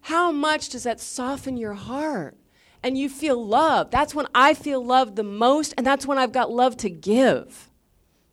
[0.00, 2.34] How much does that soften your heart?
[2.82, 3.90] And you feel love.
[3.90, 7.68] That's when I feel loved the most, and that's when I've got love to give.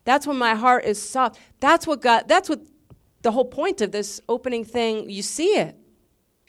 [0.06, 1.38] That's when my heart is soft.
[1.60, 2.62] That's what God, that's what
[3.20, 5.76] the whole point of this opening thing, you see it,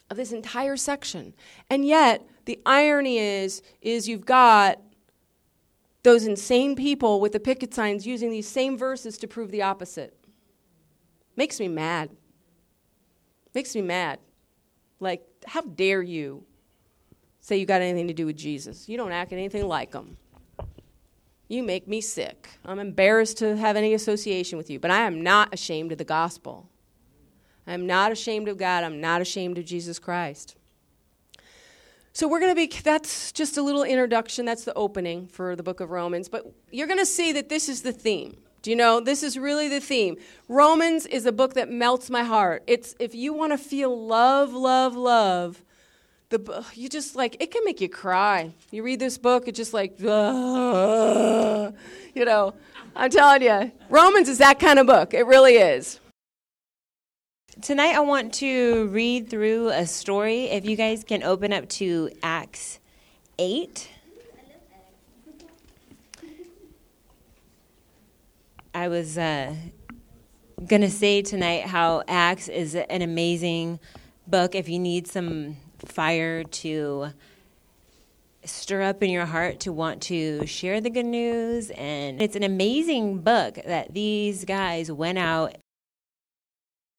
[0.09, 1.33] of this entire section.
[1.69, 4.79] And yet, the irony is, is you've got
[6.03, 10.17] those insane people with the picket signs using these same verses to prove the opposite.
[11.35, 12.09] Makes me mad.
[13.53, 14.19] Makes me mad.
[14.99, 16.45] Like, how dare you
[17.39, 18.87] say you got anything to do with Jesus?
[18.87, 20.17] You don't act anything like him.
[21.49, 22.49] You make me sick.
[22.65, 26.03] I'm embarrassed to have any association with you, but I am not ashamed of the
[26.03, 26.69] gospel.
[27.67, 28.84] I am not ashamed of God.
[28.84, 30.56] I'm not ashamed of Jesus Christ.
[32.13, 34.45] So we're going to be, that's just a little introduction.
[34.45, 36.30] That's the opening for the book of Romans.
[36.30, 38.37] But you're going to see that this is the theme.
[38.63, 39.00] Do you know?
[39.00, 40.17] This is really the theme.
[40.48, 42.63] Romans is a book that melts my heart.
[42.65, 45.63] It's, if you want to feel love, love, love,
[46.29, 48.52] the, you just like, it can make you cry.
[48.71, 51.73] You read this book, it's just like, you know,
[52.96, 55.13] I'm telling you, Romans is that kind of book.
[55.13, 56.00] It really is.
[57.62, 60.43] Tonight, I want to read through a story.
[60.43, 62.79] If you guys can open up to Acts
[63.39, 63.89] 8.
[68.75, 69.55] I was uh,
[70.67, 73.79] going to say tonight how Acts is an amazing
[74.27, 77.08] book if you need some fire to
[78.43, 81.71] stir up in your heart to want to share the good news.
[81.71, 85.55] And it's an amazing book that these guys went out.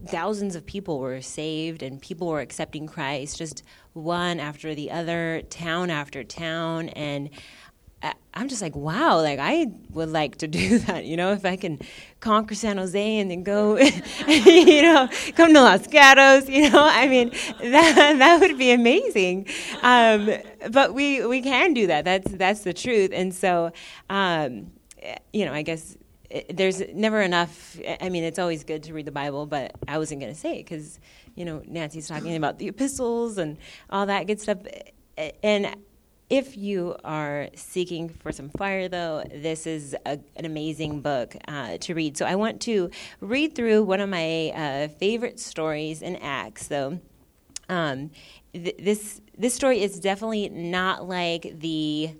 [0.06, 5.42] Thousands of people were saved and people were accepting Christ, just one after the other,
[5.50, 6.88] town after town.
[6.90, 7.30] And
[8.32, 11.56] I'm just like, wow, like I would like to do that, you know, if I
[11.56, 11.80] can
[12.20, 13.76] conquer San Jose and then go,
[14.28, 17.30] you know, come to Los Gatos, you know, I mean,
[17.60, 19.48] that that would be amazing.
[19.82, 20.30] Um,
[20.70, 22.04] but we we can do that.
[22.04, 23.10] That's that's the truth.
[23.12, 23.72] And so,
[24.08, 24.70] um,
[25.32, 25.96] you know, I guess
[26.50, 27.78] there's never enough.
[28.00, 30.60] I mean, it's always good to read the Bible, but I wasn't going to say
[30.60, 30.98] it because,
[31.34, 33.56] you know, Nancy's talking about the epistles and
[33.90, 34.58] all that good stuff,
[35.42, 35.76] and
[36.30, 41.78] if you are seeking for some fire, though, this is a, an amazing book uh,
[41.78, 42.18] to read.
[42.18, 47.00] So I want to read through one of my uh, favorite stories in Acts, though.
[47.70, 48.10] Um,
[48.52, 52.10] th- this this story is definitely not like the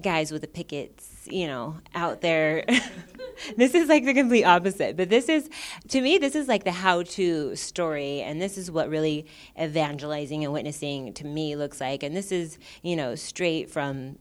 [0.00, 2.64] guys with the pickets you know, out there.
[3.56, 4.96] this is like the complete opposite.
[4.96, 5.48] But this is,
[5.88, 8.22] to me, this is like the how to story.
[8.22, 9.26] And this is what really
[9.60, 12.02] evangelizing and witnessing to me looks like.
[12.02, 14.18] And this is, you know, straight from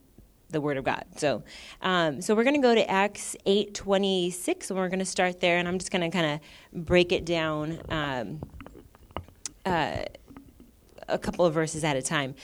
[0.50, 1.06] the Word of God.
[1.18, 1.44] So,
[1.82, 5.06] um, so we're going to go to Acts eight twenty six, and we're going to
[5.06, 5.58] start there.
[5.58, 6.40] And I'm just going to kind
[6.74, 8.42] of break it down um,
[9.66, 10.04] uh,
[11.08, 12.36] a couple of verses at a time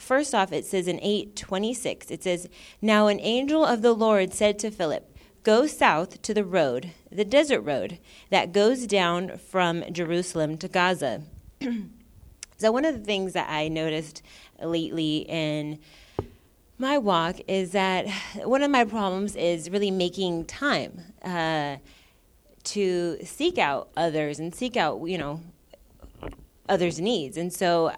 [0.00, 2.48] first off, it says in 826, it says,
[2.80, 5.06] Now an angel of the Lord said to Philip,
[5.42, 7.98] Go south to the road, the desert road,
[8.30, 11.22] that goes down from Jerusalem to Gaza.
[12.58, 14.22] so, one of the things that I noticed
[14.60, 15.78] lately in
[16.76, 18.08] my walk is that
[18.44, 21.76] one of my problems is really making time uh,
[22.64, 25.40] to seek out others and seek out, you know,
[26.68, 27.36] others' needs.
[27.36, 27.92] And so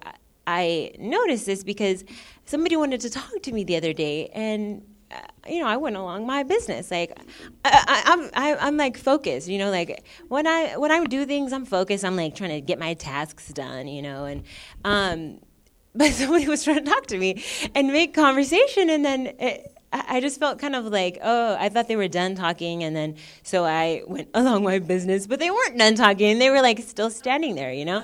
[0.46, 2.04] I noticed this because
[2.44, 4.82] somebody wanted to talk to me the other day, and
[5.12, 5.16] uh,
[5.48, 6.90] you know, I went along my business.
[6.90, 7.16] Like,
[7.64, 9.48] I, am I'm, I'm like focused.
[9.48, 12.04] You know, like when I when I do things, I'm focused.
[12.04, 13.88] I'm like trying to get my tasks done.
[13.88, 14.42] You know, and
[14.84, 15.38] um,
[15.94, 17.42] but somebody was trying to talk to me
[17.74, 19.26] and make conversation, and then.
[19.38, 22.96] It, I just felt kind of like, oh, I thought they were done talking, and
[22.96, 26.38] then so I went along my business, but they weren't done talking.
[26.38, 28.02] They were like still standing there, you know.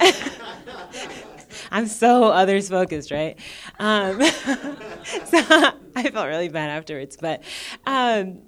[1.70, 3.38] I'm so others focused, right?
[3.78, 5.38] Um, so
[5.96, 7.42] I felt really bad afterwards, but.
[7.86, 8.42] Um,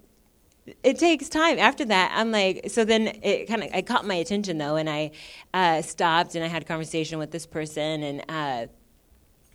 [0.84, 4.14] it takes time after that i'm like so then it kind of i caught my
[4.14, 5.10] attention though and i
[5.52, 8.66] uh, stopped and i had a conversation with this person and uh,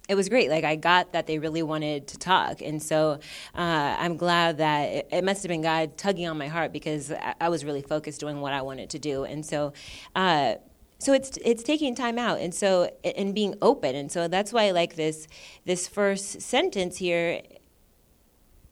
[0.07, 0.49] it was great.
[0.49, 3.19] Like I got that they really wanted to talk, and so
[3.55, 7.11] uh, I'm glad that it, it, must have been God tugging on my heart because
[7.11, 9.73] I, I, was really focused doing what I wanted to do, and so
[10.15, 10.55] uh,
[11.05, 14.71] so it's it's taking time out and so and being open and so that's why
[14.71, 15.27] like this
[15.63, 17.41] this first sentence here.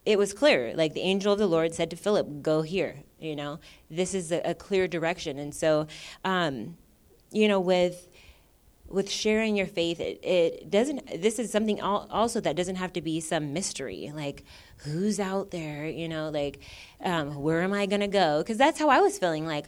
[0.04, 3.36] It was clear like the angel of the lord said to philip go here you
[3.36, 3.58] know?
[3.88, 5.86] This is a, a clear direction and so
[6.24, 6.76] um,
[7.30, 8.08] you know with
[8.88, 13.00] with sharing your faith it, it doesn't this is something also that doesn't have to
[13.00, 14.44] be some mystery like
[14.78, 16.30] who's out there you know?
[16.30, 16.58] Like
[17.00, 18.42] um, where am i going to go?
[18.42, 19.66] Because that's how i was feeling like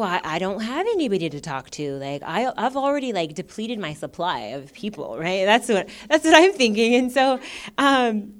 [0.00, 1.92] well, I, don't have anybody to talk to.
[1.96, 5.44] Like I, I've already like depleted my supply of people, right?
[5.44, 6.94] That's what that's what I'm thinking.
[6.94, 7.38] And so,
[7.76, 8.32] um,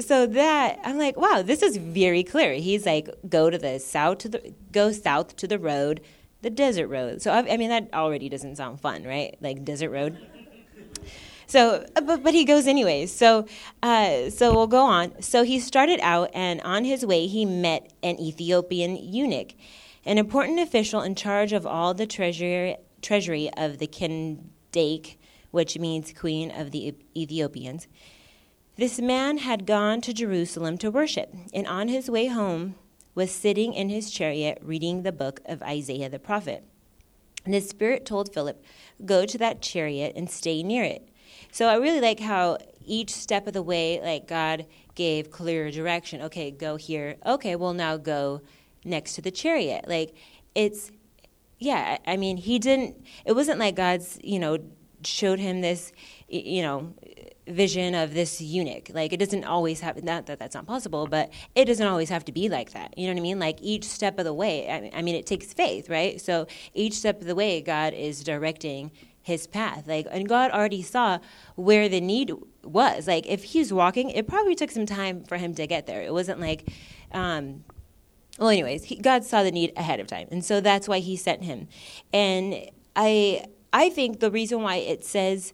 [0.00, 2.54] so that I'm like, wow, this is very clear.
[2.54, 6.00] He's like, go to the south to the go south to the road,
[6.42, 7.22] the desert road.
[7.22, 9.36] So I've, I mean, that already doesn't sound fun, right?
[9.40, 10.18] Like desert road.
[11.46, 13.14] So, but, but he goes anyways.
[13.14, 13.46] So,
[13.80, 15.22] uh, so we'll go on.
[15.22, 19.54] So he started out, and on his way, he met an Ethiopian eunuch
[20.06, 25.16] an important official in charge of all the treasury, treasury of the Kandake,
[25.50, 27.88] which means Queen of the Ethiopians.
[28.76, 32.76] This man had gone to Jerusalem to worship, and on his way home
[33.14, 36.62] was sitting in his chariot reading the book of Isaiah the prophet.
[37.44, 38.62] And the Spirit told Philip,
[39.04, 41.08] Go to that chariot and stay near it.
[41.50, 46.22] So I really like how each step of the way, like God gave clear direction.
[46.22, 47.16] Okay, go here.
[47.24, 48.42] Okay, well, now go
[48.86, 49.86] next to the chariot.
[49.88, 50.14] Like
[50.54, 50.90] it's
[51.58, 54.58] yeah, I mean, he didn't it wasn't like God's, you know,
[55.04, 55.92] showed him this
[56.28, 56.92] you know,
[57.46, 58.90] vision of this eunuch.
[58.92, 62.24] Like it doesn't always have not that that's not possible, but it doesn't always have
[62.24, 62.96] to be like that.
[62.98, 63.38] You know what I mean?
[63.38, 64.68] Like each step of the way.
[64.94, 66.20] I mean, it takes faith, right?
[66.20, 68.90] So each step of the way, God is directing
[69.26, 69.88] his path.
[69.88, 71.18] Like, and God already saw
[71.56, 72.32] where the need
[72.62, 73.08] was.
[73.08, 76.00] Like, if he's walking, it probably took some time for him to get there.
[76.00, 76.68] It wasn't like,
[77.10, 77.64] um,
[78.38, 81.16] well anyways he, god saw the need ahead of time and so that's why he
[81.16, 81.68] sent him
[82.12, 82.54] and
[82.94, 85.52] i i think the reason why it says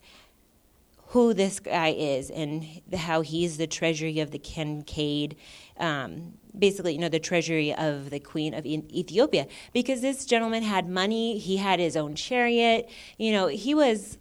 [1.13, 5.37] who this guy is and how he's the treasury of the Kincaid,
[5.77, 9.47] um, basically, you know, the treasury of the queen of Ethiopia.
[9.75, 14.17] Because this gentleman had money, he had his own chariot, you know, he was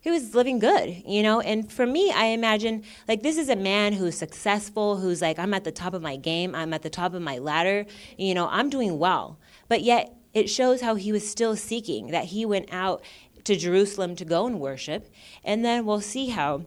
[0.00, 1.40] he was living good, you know?
[1.40, 5.54] And for me, I imagine like this is a man who's successful, who's like, I'm
[5.54, 7.86] at the top of my game, I'm at the top of my ladder,
[8.16, 9.38] you know, I'm doing well.
[9.68, 13.02] But yet, it shows how he was still seeking, that he went out
[13.44, 15.12] to Jerusalem to go and worship.
[15.44, 16.66] And then we'll see how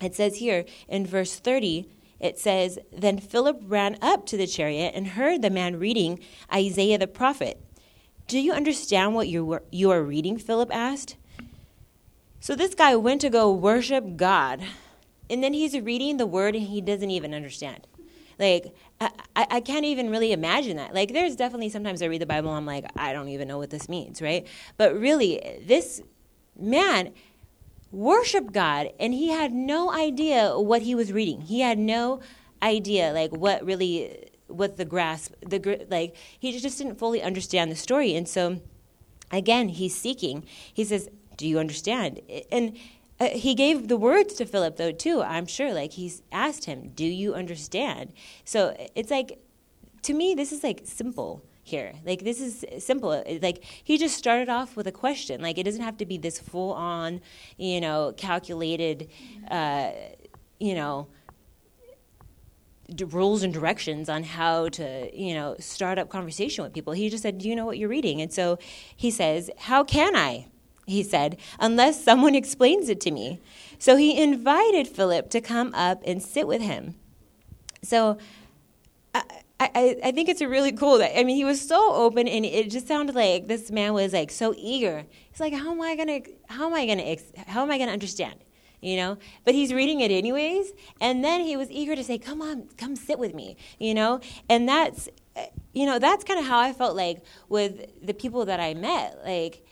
[0.00, 1.88] it says here in verse 30
[2.20, 6.20] it says, Then Philip ran up to the chariot and heard the man reading
[6.52, 7.58] Isaiah the prophet.
[8.28, 10.38] Do you understand what you, you are reading?
[10.38, 11.16] Philip asked.
[12.42, 14.62] So this guy went to go worship God,
[15.28, 17.86] and then he's reading the word and he doesn't even understand.
[18.38, 20.94] Like, I, I can't even really imagine that.
[20.94, 23.68] Like, there's definitely sometimes I read the Bible, I'm like, I don't even know what
[23.68, 24.46] this means, right?
[24.78, 26.00] But really, this
[26.58, 27.12] man
[27.92, 31.42] worshiped God, and he had no idea what he was reading.
[31.42, 32.20] He had no
[32.62, 37.76] idea, like, what really, what the grasp, the like, he just didn't fully understand the
[37.76, 38.14] story.
[38.14, 38.62] And so,
[39.30, 40.46] again, he's seeking.
[40.72, 41.10] He says,
[41.40, 42.20] do you understand?
[42.52, 42.76] And
[43.18, 45.72] uh, he gave the words to Philip, though, too, I'm sure.
[45.72, 48.12] Like, he's asked him, Do you understand?
[48.44, 49.38] So it's like,
[50.02, 51.94] to me, this is like simple here.
[52.04, 53.24] Like, this is simple.
[53.40, 55.40] Like, he just started off with a question.
[55.40, 57.22] Like, it doesn't have to be this full on,
[57.56, 59.08] you know, calculated,
[59.50, 59.92] uh,
[60.58, 61.08] you know,
[63.08, 66.92] rules and directions on how to, you know, start up conversation with people.
[66.92, 68.58] He just said, "Do you know what you're reading?" And so
[68.94, 70.48] he says, "How can I?"
[70.86, 73.40] He said, unless someone explains it to me.
[73.78, 76.96] So he invited Philip to come up and sit with him.
[77.82, 78.18] So
[79.14, 79.22] I,
[79.60, 82.44] I, I think it's a really cool that I mean he was so open and
[82.44, 85.04] it just sounded like this man was like so eager.
[85.30, 87.16] He's like, how am I gonna how am I gonna
[87.46, 88.36] how am I gonna understand?
[88.80, 90.72] You know, but he's reading it anyways,
[91.02, 94.20] and then he was eager to say, "Come on, come sit with me." You know,
[94.48, 95.06] and that's,
[95.74, 99.18] you know, that's kind of how I felt like with the people that I met.
[99.22, 99.62] Like,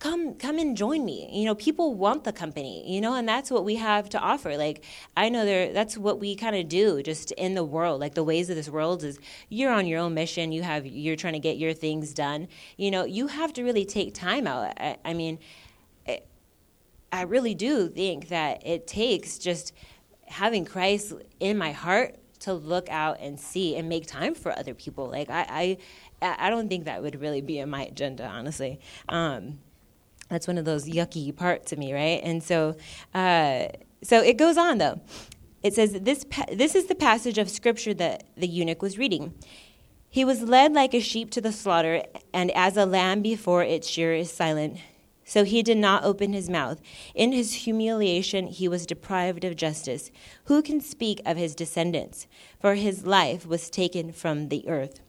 [0.00, 1.28] come come and join me.
[1.30, 4.56] You know people want the company you know and that's what we have to offer.
[4.56, 4.82] Like
[5.16, 8.24] i know there that's what we kind of do just in the world like the
[8.24, 9.20] ways of this world is
[9.50, 12.48] you're on your own mission you have you're trying to get your things done.
[12.76, 14.72] You know you have to really take time out.
[14.80, 15.38] I, I mean
[16.06, 16.26] it,
[17.12, 19.72] i really do think that it takes just
[20.26, 24.72] having christ in my heart to look out and see and make time for other
[24.72, 25.10] people.
[25.10, 25.76] Like i
[26.22, 28.80] i, I don't think that would really be in my agenda honestly.
[29.10, 29.58] Um,
[30.30, 32.20] that's one of those yucky parts of me, right?
[32.22, 32.76] And so,
[33.12, 33.66] uh,
[34.02, 35.00] so it goes on though.
[35.62, 36.24] It says this.
[36.24, 39.34] Pa- this is the passage of scripture that the eunuch was reading.
[40.08, 42.02] He was led like a sheep to the slaughter,
[42.32, 44.78] and as a lamb before its shearer is silent,
[45.24, 46.80] so he did not open his mouth.
[47.14, 50.10] In his humiliation, he was deprived of justice.
[50.44, 52.26] Who can speak of his descendants?
[52.60, 55.00] For his life was taken from the earth.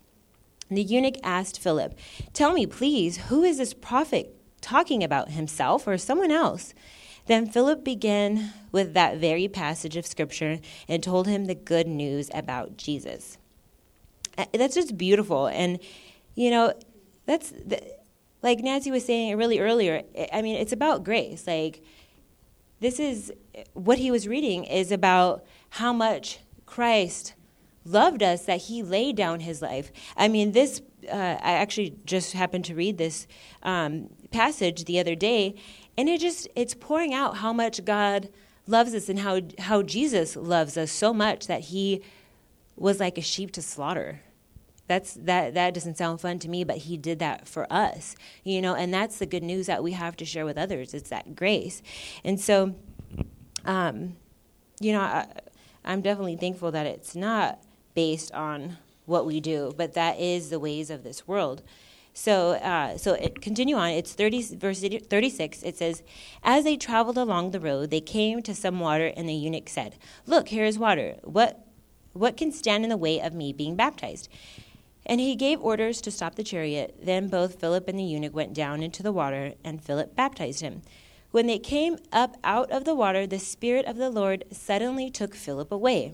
[0.70, 1.98] The eunuch asked Philip,
[2.34, 6.74] Tell me, please, who is this prophet talking about himself or someone else.
[7.28, 12.30] Then Philip began with that very passage of scripture and told him the good news
[12.34, 13.38] about Jesus.
[14.38, 15.48] Uh, that's just beautiful.
[15.48, 15.80] And,
[16.36, 16.74] you know,
[17.26, 17.54] that's
[18.42, 20.04] like Nancy was saying really earlier.
[20.34, 21.46] I mean, it's about grace.
[21.46, 21.84] Like,
[22.80, 23.32] this is
[23.74, 27.36] what he was reading is about how much Christ
[27.86, 29.92] loved us that he laid down his life.
[30.18, 33.28] I mean, this, uh, I actually just happened to read this
[33.64, 35.56] um, passage the other day,
[35.98, 38.30] and it just it's pouring out how much God
[38.68, 42.02] loves us and how how Jesus loves us so much that he
[42.76, 44.22] was like a sheep to slaughter.
[44.88, 48.16] That's that that doesn't sound fun to me, but he did that for us.
[48.44, 50.94] You know, and that's the good news that we have to share with others.
[50.94, 51.82] It's that grace.
[52.24, 52.76] And so
[53.66, 54.16] um
[54.80, 55.28] you know, I,
[55.86, 60.60] I'm definitely thankful that it's not based on what we do, but that is the
[60.60, 61.62] ways of this world.
[62.14, 63.92] So, uh, so it, continue on.
[63.92, 65.64] It's 30, verse 36.
[65.64, 66.04] It says,
[66.44, 69.96] As they traveled along the road, they came to some water, and the eunuch said,
[70.26, 71.16] Look, here is water.
[71.24, 71.66] What,
[72.14, 74.28] what can stand in the way of me being baptized?
[75.06, 76.98] And he gave orders to stop the chariot.
[77.02, 80.82] Then both Philip and the eunuch went down into the water, and Philip baptized him.
[81.32, 85.34] When they came up out of the water, the Spirit of the Lord suddenly took
[85.34, 86.14] Philip away.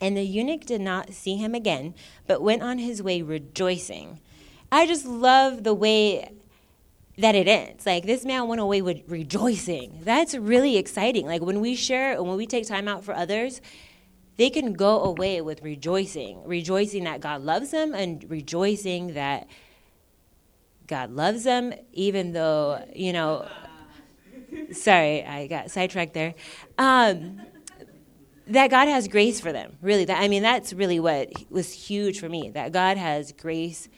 [0.00, 1.94] And the eunuch did not see him again,
[2.26, 4.20] but went on his way rejoicing
[4.70, 6.30] I just love the way
[7.16, 7.86] that it ends.
[7.86, 10.00] Like this man went away with rejoicing.
[10.02, 11.26] That's really exciting.
[11.26, 13.60] Like when we share and when we take time out for others,
[14.36, 19.48] they can go away with rejoicing, rejoicing that God loves them and rejoicing that
[20.86, 23.48] God loves them, even though, you know,
[24.72, 26.34] sorry, I got sidetracked there.
[26.76, 27.40] Um,
[28.48, 29.76] that God has grace for them.
[29.80, 32.50] Really, that I mean, that's really what was huge for me.
[32.50, 33.88] That God has grace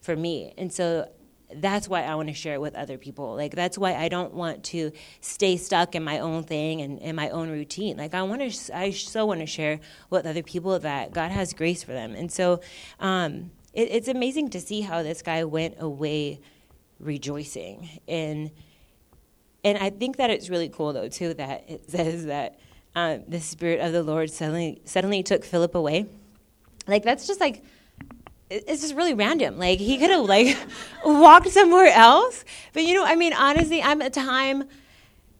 [0.00, 1.08] for me, and so
[1.56, 3.34] that's why I want to share it with other people.
[3.36, 7.14] Like that's why I don't want to stay stuck in my own thing and in
[7.14, 7.96] my own routine.
[7.96, 9.80] Like I want to, I so want to share
[10.10, 12.14] with other people that God has grace for them.
[12.14, 12.60] And so
[12.98, 16.40] um, it, it's amazing to see how this guy went away
[17.00, 18.50] rejoicing and
[19.64, 22.58] and I think that it's really cool though too that it says that
[22.94, 26.06] um, the spirit of the Lord suddenly suddenly took Philip away.
[26.86, 27.62] Like that's just like
[28.50, 29.58] it's just really random.
[29.58, 30.56] Like he could have like
[31.04, 34.64] walked somewhere else, but you know, I mean, honestly, I'm a time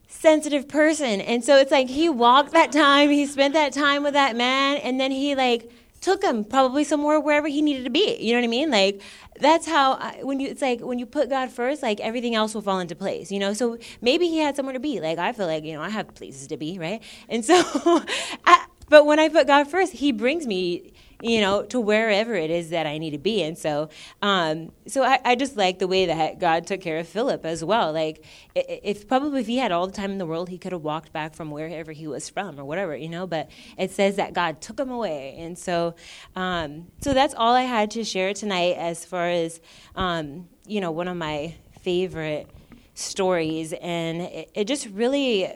[0.09, 4.15] sensitive person, and so it's like he walked that time, he spent that time with
[4.15, 5.71] that man, and then he like
[6.05, 8.19] took him probably somewhere wherever he needed to be.
[8.21, 8.71] You know what I mean?
[8.71, 9.01] Like
[9.41, 12.55] that's how I, when you it's like when you put God first, like everything else
[12.55, 13.33] will fall into place.
[13.33, 15.01] You know, so maybe he had somewhere to be.
[15.01, 17.03] Like I feel like you know I have places to be, right?
[17.31, 17.55] And so,
[18.45, 20.93] I, but when I put God first, He brings me
[21.23, 23.43] you know, to wherever it is that I need to be.
[23.43, 23.89] And so,
[24.23, 27.65] um, so I, I, just like the way that God took care of Philip as
[27.65, 27.93] well.
[27.93, 30.83] Like, if probably if he had all the time in the world, he could have
[30.83, 33.27] walked back from wherever he was from or whatever, you know.
[33.27, 35.95] But it says that God took him away, and so,
[36.37, 39.61] um, so that's all I had to share tonight as far as,
[39.97, 42.49] um, you know, one of my favorite
[42.95, 45.49] stories, and it, it just really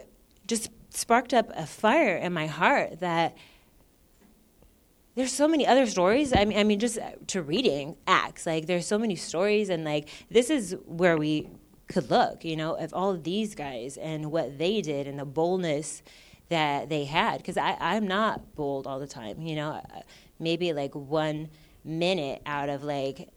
[0.47, 3.37] just sparked up a fire in my heart that
[5.19, 6.33] there's so many other stories.
[6.33, 9.85] I mean, I mean, just uh, to reading Acts, like there's so many stories, and
[9.85, 11.49] like this is where we
[11.89, 15.25] could look, you know, of all of these guys and what they did and the
[15.25, 16.03] boldness
[16.51, 17.39] that they had.
[17.39, 19.71] Because I'm not bold all the time, you know.
[19.73, 20.01] Uh,
[20.39, 21.49] maybe like one
[21.85, 23.29] minute out of like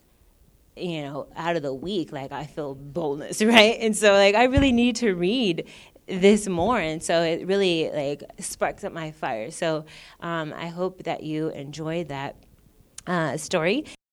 [0.77, 4.45] you know out of the week like i feel boldness right and so like i
[4.45, 5.67] really need to read
[6.07, 9.51] this more and so it really like sparks up my fire.
[9.51, 9.85] So
[10.19, 12.35] um, i hope that you enjoy that
[13.07, 13.85] uh, story